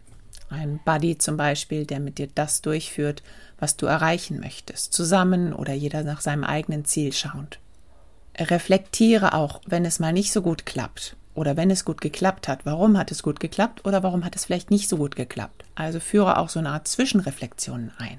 Ein 0.48 0.80
Buddy 0.84 1.16
zum 1.16 1.36
Beispiel, 1.36 1.86
der 1.86 2.00
mit 2.00 2.18
dir 2.18 2.28
das 2.34 2.60
durchführt, 2.60 3.22
was 3.60 3.76
du 3.76 3.86
erreichen 3.86 4.40
möchtest, 4.40 4.92
zusammen 4.92 5.52
oder 5.52 5.72
jeder 5.72 6.02
nach 6.02 6.20
seinem 6.20 6.42
eigenen 6.42 6.84
Ziel 6.84 7.12
schauend. 7.12 7.60
Reflektiere 8.36 9.34
auch, 9.34 9.60
wenn 9.66 9.84
es 9.84 10.00
mal 10.00 10.12
nicht 10.12 10.32
so 10.32 10.42
gut 10.42 10.66
klappt 10.66 11.16
oder 11.34 11.56
wenn 11.56 11.70
es 11.70 11.84
gut 11.84 12.00
geklappt 12.00 12.48
hat, 12.48 12.66
warum 12.66 12.98
hat 12.98 13.10
es 13.10 13.22
gut 13.22 13.40
geklappt 13.40 13.84
oder 13.86 14.02
warum 14.02 14.24
hat 14.24 14.36
es 14.36 14.44
vielleicht 14.44 14.70
nicht 14.70 14.88
so 14.88 14.96
gut 14.96 15.16
geklappt. 15.16 15.64
Also 15.74 16.00
führe 16.00 16.38
auch 16.38 16.48
so 16.48 16.58
eine 16.58 16.70
Art 16.70 16.88
Zwischenreflexionen 16.88 17.92
ein. 17.98 18.18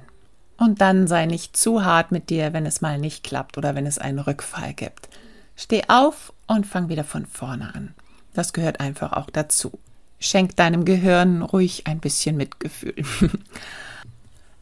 Und 0.58 0.80
dann 0.80 1.08
sei 1.08 1.26
nicht 1.26 1.58
zu 1.58 1.84
hart 1.84 2.12
mit 2.12 2.30
dir, 2.30 2.54
wenn 2.54 2.66
es 2.66 2.82
mal 2.82 3.00
nicht 3.00 3.24
klappt 3.24 3.58
oder 3.58 3.76
wenn 3.76 3.88
es 3.88 3.98
einen 3.98 4.20
Rückfall 4.20 4.74
gibt. 4.74 5.10
Steh 5.56 5.84
auf 5.88 6.34
und 6.48 6.68
fang 6.68 6.88
wieder 6.90 7.04
von 7.04 7.26
vorne 7.26 7.74
an. 7.74 7.94
Das 8.34 8.54
gehört 8.54 8.80
einfach 8.80 9.14
auch 9.14 9.30
dazu. 9.30 9.80
Schenk 10.20 10.56
deinem 10.56 10.86
Gehirn 10.86 11.42
ruhig 11.42 11.88
ein 11.88 12.00
bisschen 12.00 12.38
Mitgefühl. 12.38 12.94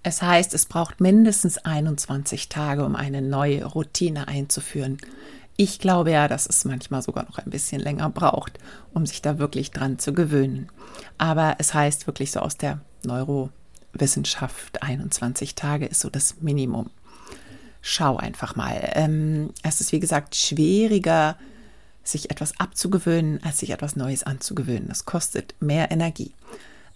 es 0.04 0.22
heißt, 0.22 0.54
es 0.54 0.66
braucht 0.66 1.02
mindestens 1.02 1.58
21 1.58 2.48
Tage, 2.48 2.86
um 2.86 2.96
eine 2.96 3.22
neue 3.22 3.66
Routine 3.66 4.30
einzuführen. 4.30 4.98
Ich 5.62 5.78
glaube 5.78 6.12
ja, 6.12 6.30
dass 6.30 6.48
es 6.48 6.64
manchmal 6.64 7.02
sogar 7.02 7.26
noch 7.26 7.38
ein 7.38 7.50
bisschen 7.50 7.82
länger 7.82 8.10
braucht, 8.10 8.60
um 8.94 9.06
sich 9.06 9.22
da 9.22 9.40
wirklich 9.40 9.72
dran 9.72 10.00
zu 10.00 10.14
gewöhnen. 10.14 10.70
Aber 11.18 11.58
es 11.58 11.74
heißt 11.74 12.08
wirklich 12.08 12.32
so 12.32 12.40
aus 12.40 12.56
der 12.56 12.80
Neurowissenschaft, 13.04 14.82
21 14.82 15.56
Tage 15.56 15.86
ist 15.86 16.00
so 16.00 16.10
das 16.10 16.40
Minimum. 16.40 16.90
Schau 17.82 18.16
einfach 18.16 18.56
mal. 18.56 18.90
Ähm, 18.94 19.50
es 19.62 19.82
ist 19.82 19.92
wie 19.92 20.00
gesagt 20.00 20.38
schwieriger, 20.38 21.36
sich 22.06 22.32
etwas 22.32 22.58
abzugewöhnen, 22.58 23.44
als 23.44 23.58
sich 23.58 23.72
etwas 23.72 23.98
Neues 23.98 24.24
anzugewöhnen. 24.24 24.88
Das 24.88 25.04
kostet 25.04 25.56
mehr 25.60 25.92
Energie. 25.92 26.32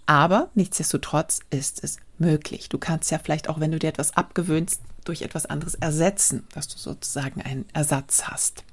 Aber 0.06 0.50
nichtsdestotrotz 0.56 1.40
ist 1.50 1.84
es 1.84 1.98
möglich. 2.18 2.70
Du 2.70 2.78
kannst 2.78 3.12
ja 3.12 3.20
vielleicht 3.20 3.50
auch, 3.50 3.60
wenn 3.60 3.72
du 3.72 3.80
dir 3.80 3.88
etwas 3.88 4.16
abgewöhnst, 4.16 4.82
durch 5.06 5.22
etwas 5.22 5.46
anderes 5.46 5.76
ersetzen, 5.76 6.44
dass 6.54 6.68
du 6.68 6.78
sozusagen 6.78 7.42
einen 7.42 7.66
Ersatz 7.74 8.24
hast. 8.26 8.64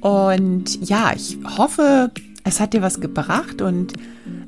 Und 0.00 0.88
ja, 0.88 1.12
ich 1.14 1.38
hoffe, 1.56 2.10
es 2.44 2.60
hat 2.60 2.74
dir 2.74 2.82
was 2.82 3.00
gebracht 3.00 3.60
und 3.60 3.94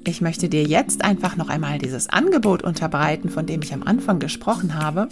ich 0.05 0.21
möchte 0.21 0.49
dir 0.49 0.63
jetzt 0.65 1.05
einfach 1.05 1.37
noch 1.37 1.49
einmal 1.49 1.79
dieses 1.79 2.09
Angebot 2.09 2.63
unterbreiten, 2.63 3.29
von 3.29 3.47
dem 3.47 3.63
ich 3.63 3.75
am 3.75 3.83
Anfang 3.83 4.21
gesprochen 4.21 4.75
habe. 4.75 5.09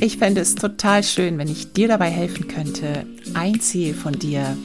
Ich 0.00 0.18
fände 0.18 0.42
es 0.42 0.54
total 0.54 1.02
schön, 1.02 1.38
wenn 1.38 1.48
ich 1.48 1.72
dir 1.72 1.88
dabei 1.88 2.10
helfen 2.10 2.48
könnte, 2.48 3.06
ein 3.32 3.60
Ziel 3.60 3.94
von 3.94 4.12
dir 4.12 4.56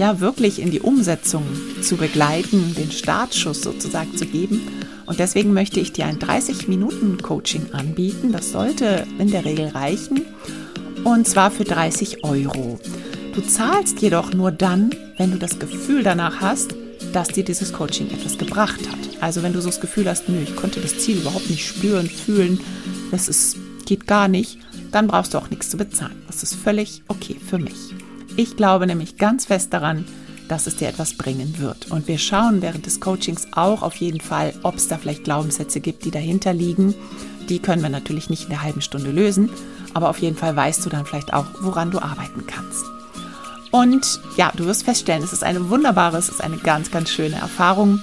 ja 0.00 0.18
wirklich 0.18 0.60
in 0.60 0.70
die 0.70 0.80
Umsetzung 0.80 1.44
zu 1.82 1.96
begleiten, 1.96 2.74
den 2.74 2.90
Startschuss 2.90 3.60
sozusagen 3.60 4.16
zu 4.16 4.24
geben. 4.24 4.66
Und 5.04 5.18
deswegen 5.18 5.52
möchte 5.52 5.78
ich 5.78 5.92
dir 5.92 6.06
ein 6.06 6.18
30-Minuten-Coaching 6.18 7.72
anbieten. 7.72 8.32
Das 8.32 8.50
sollte 8.50 9.06
in 9.18 9.30
der 9.30 9.44
Regel 9.44 9.68
reichen. 9.68 10.22
Und 11.04 11.28
zwar 11.28 11.50
für 11.50 11.64
30 11.64 12.24
Euro. 12.24 12.80
Du 13.34 13.42
zahlst 13.42 14.00
jedoch 14.00 14.32
nur 14.32 14.50
dann, 14.50 14.90
wenn 15.18 15.32
du 15.32 15.38
das 15.38 15.58
Gefühl 15.58 16.02
danach 16.02 16.40
hast, 16.40 16.74
dass 17.12 17.28
dir 17.28 17.44
dieses 17.44 17.72
Coaching 17.72 18.10
etwas 18.10 18.38
gebracht 18.38 18.80
hat. 18.90 19.22
Also 19.22 19.42
wenn 19.42 19.52
du 19.52 19.60
so 19.60 19.68
das 19.68 19.80
Gefühl 19.80 20.08
hast, 20.08 20.30
nö, 20.30 20.38
ich 20.42 20.56
konnte 20.56 20.80
das 20.80 20.98
Ziel 20.98 21.18
überhaupt 21.18 21.50
nicht 21.50 21.66
spüren, 21.66 22.08
fühlen, 22.08 22.60
das 23.10 23.28
ist 23.28 23.56
geht 23.84 24.06
gar 24.06 24.28
nicht, 24.28 24.58
dann 24.92 25.08
brauchst 25.08 25.34
du 25.34 25.38
auch 25.38 25.50
nichts 25.50 25.68
zu 25.68 25.76
bezahlen. 25.76 26.22
Das 26.28 26.44
ist 26.44 26.54
völlig 26.54 27.02
okay 27.08 27.36
für 27.44 27.58
mich. 27.58 27.92
Ich 28.36 28.56
glaube 28.56 28.86
nämlich 28.86 29.16
ganz 29.16 29.46
fest 29.46 29.72
daran, 29.72 30.04
dass 30.48 30.66
es 30.66 30.76
dir 30.76 30.88
etwas 30.88 31.14
bringen 31.14 31.58
wird. 31.58 31.90
Und 31.90 32.08
wir 32.08 32.18
schauen 32.18 32.60
während 32.60 32.86
des 32.86 33.00
Coachings 33.00 33.48
auch 33.52 33.82
auf 33.82 33.96
jeden 33.96 34.20
Fall, 34.20 34.52
ob 34.62 34.76
es 34.76 34.88
da 34.88 34.98
vielleicht 34.98 35.24
Glaubenssätze 35.24 35.80
gibt, 35.80 36.04
die 36.04 36.10
dahinter 36.10 36.52
liegen. 36.52 36.94
Die 37.48 37.60
können 37.60 37.82
wir 37.82 37.88
natürlich 37.88 38.30
nicht 38.30 38.44
in 38.44 38.50
der 38.50 38.62
halben 38.62 38.80
Stunde 38.80 39.12
lösen, 39.12 39.50
aber 39.94 40.08
auf 40.08 40.18
jeden 40.18 40.36
Fall 40.36 40.56
weißt 40.56 40.84
du 40.84 40.90
dann 40.90 41.06
vielleicht 41.06 41.32
auch, 41.32 41.46
woran 41.60 41.90
du 41.90 42.00
arbeiten 42.00 42.46
kannst. 42.46 42.84
Und 43.70 44.20
ja, 44.36 44.52
du 44.56 44.66
wirst 44.66 44.84
feststellen, 44.84 45.22
es 45.22 45.32
ist 45.32 45.44
eine 45.44 45.70
wunderbare, 45.70 46.16
es 46.16 46.28
ist 46.28 46.42
eine 46.42 46.56
ganz, 46.56 46.90
ganz 46.90 47.10
schöne 47.10 47.36
Erfahrung, 47.36 48.00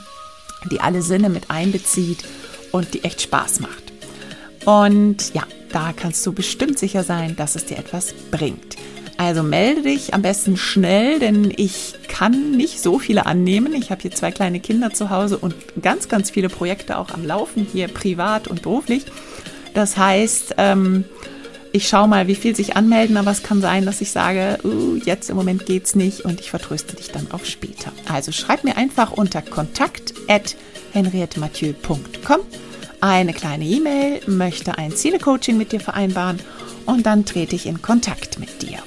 die 0.71 0.79
alle 0.79 1.01
Sinne 1.01 1.29
mit 1.29 1.51
einbezieht 1.51 2.23
und 2.71 2.93
die 2.93 3.03
echt 3.03 3.21
Spaß 3.21 3.59
macht. 3.59 3.91
Und 4.63 5.33
ja, 5.33 5.43
da 5.71 5.91
kannst 5.91 6.25
du 6.25 6.31
bestimmt 6.31 6.79
sicher 6.79 7.03
sein, 7.03 7.35
dass 7.35 7.55
es 7.55 7.65
dir 7.65 7.77
etwas 7.77 8.13
bringt. 8.31 8.76
Also 9.17 9.41
melde 9.41 9.81
dich 9.81 10.13
am 10.13 10.21
besten 10.21 10.57
schnell, 10.57 11.19
denn 11.19 11.51
ich 11.55 11.95
kann 12.07 12.51
nicht 12.51 12.81
so 12.81 12.99
viele 12.99 13.25
annehmen. 13.25 13.73
Ich 13.73 13.89
habe 13.89 14.01
hier 14.01 14.11
zwei 14.11 14.31
kleine 14.31 14.59
Kinder 14.59 14.93
zu 14.93 15.09
Hause 15.09 15.39
und 15.39 15.55
ganz, 15.81 16.07
ganz 16.07 16.29
viele 16.29 16.49
Projekte 16.49 16.97
auch 16.97 17.09
am 17.11 17.25
Laufen, 17.25 17.67
hier 17.71 17.87
privat 17.87 18.47
und 18.47 18.61
beruflich. 18.61 19.05
Das 19.73 19.97
heißt, 19.97 20.55
ähm, 20.57 21.03
ich 21.71 21.87
schaue 21.87 22.07
mal, 22.07 22.27
wie 22.27 22.35
viel 22.35 22.55
sich 22.55 22.75
anmelden, 22.75 23.17
aber 23.17 23.31
es 23.31 23.43
kann 23.43 23.61
sein, 23.61 23.85
dass 23.85 24.01
ich 24.01 24.11
sage, 24.11 24.59
uh, 24.63 24.95
jetzt 25.03 25.29
im 25.29 25.35
Moment 25.35 25.65
geht's 25.65 25.95
nicht 25.95 26.21
und 26.21 26.39
ich 26.39 26.49
vertröste 26.49 26.95
dich 26.95 27.11
dann 27.11 27.31
auf 27.31 27.45
später. 27.45 27.91
Also 28.11 28.31
schreib 28.31 28.63
mir 28.63 28.77
einfach 28.77 29.11
unter 29.11 29.41
kontakt 29.41 30.13
at 30.27 30.55
eine 33.01 33.33
kleine 33.33 33.65
E-Mail, 33.65 34.21
möchte 34.25 34.77
ein 34.77 34.91
Ziele-Coaching 34.91 35.57
mit 35.57 35.71
dir 35.71 35.79
vereinbaren 35.79 36.39
und 36.85 37.05
dann 37.05 37.25
trete 37.25 37.55
ich 37.55 37.67
in 37.67 37.81
Kontakt 37.81 38.39
mit 38.39 38.61
dir. 38.63 38.79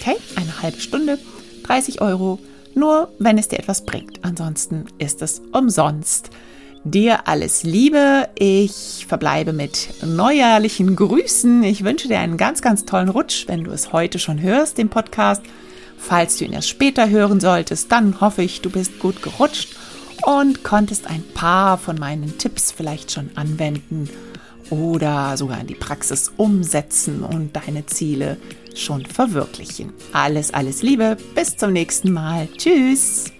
Okay, 0.00 0.16
eine 0.36 0.62
halbe 0.62 0.80
Stunde, 0.80 1.18
30 1.64 2.00
Euro, 2.00 2.38
nur 2.74 3.12
wenn 3.18 3.36
es 3.36 3.48
dir 3.48 3.58
etwas 3.58 3.84
bringt. 3.84 4.24
Ansonsten 4.24 4.86
ist 4.96 5.20
es 5.20 5.42
umsonst. 5.52 6.30
Dir 6.84 7.28
alles 7.28 7.64
Liebe. 7.64 8.26
Ich 8.34 9.04
verbleibe 9.06 9.52
mit 9.52 9.90
neuerlichen 10.02 10.96
Grüßen. 10.96 11.62
Ich 11.64 11.84
wünsche 11.84 12.08
dir 12.08 12.18
einen 12.18 12.38
ganz, 12.38 12.62
ganz 12.62 12.86
tollen 12.86 13.10
Rutsch, 13.10 13.46
wenn 13.46 13.64
du 13.64 13.72
es 13.72 13.92
heute 13.92 14.18
schon 14.18 14.40
hörst, 14.40 14.78
den 14.78 14.88
Podcast. 14.88 15.42
Falls 15.98 16.38
du 16.38 16.46
ihn 16.46 16.54
erst 16.54 16.70
später 16.70 17.10
hören 17.10 17.38
solltest, 17.38 17.92
dann 17.92 18.22
hoffe 18.22 18.42
ich, 18.42 18.62
du 18.62 18.70
bist 18.70 19.00
gut 19.00 19.20
gerutscht 19.20 19.76
und 20.24 20.64
konntest 20.64 21.08
ein 21.08 21.24
paar 21.34 21.76
von 21.76 21.98
meinen 21.98 22.38
Tipps 22.38 22.72
vielleicht 22.72 23.12
schon 23.12 23.28
anwenden 23.34 24.08
oder 24.70 25.36
sogar 25.36 25.60
in 25.60 25.66
die 25.66 25.74
Praxis 25.74 26.32
umsetzen 26.38 27.22
und 27.22 27.54
deine 27.54 27.84
Ziele 27.84 28.38
schon 28.74 29.04
verwirklichen. 29.04 29.92
Alles, 30.12 30.52
alles 30.52 30.82
Liebe, 30.82 31.16
bis 31.34 31.56
zum 31.56 31.72
nächsten 31.72 32.12
Mal. 32.12 32.48
Tschüss. 32.56 33.32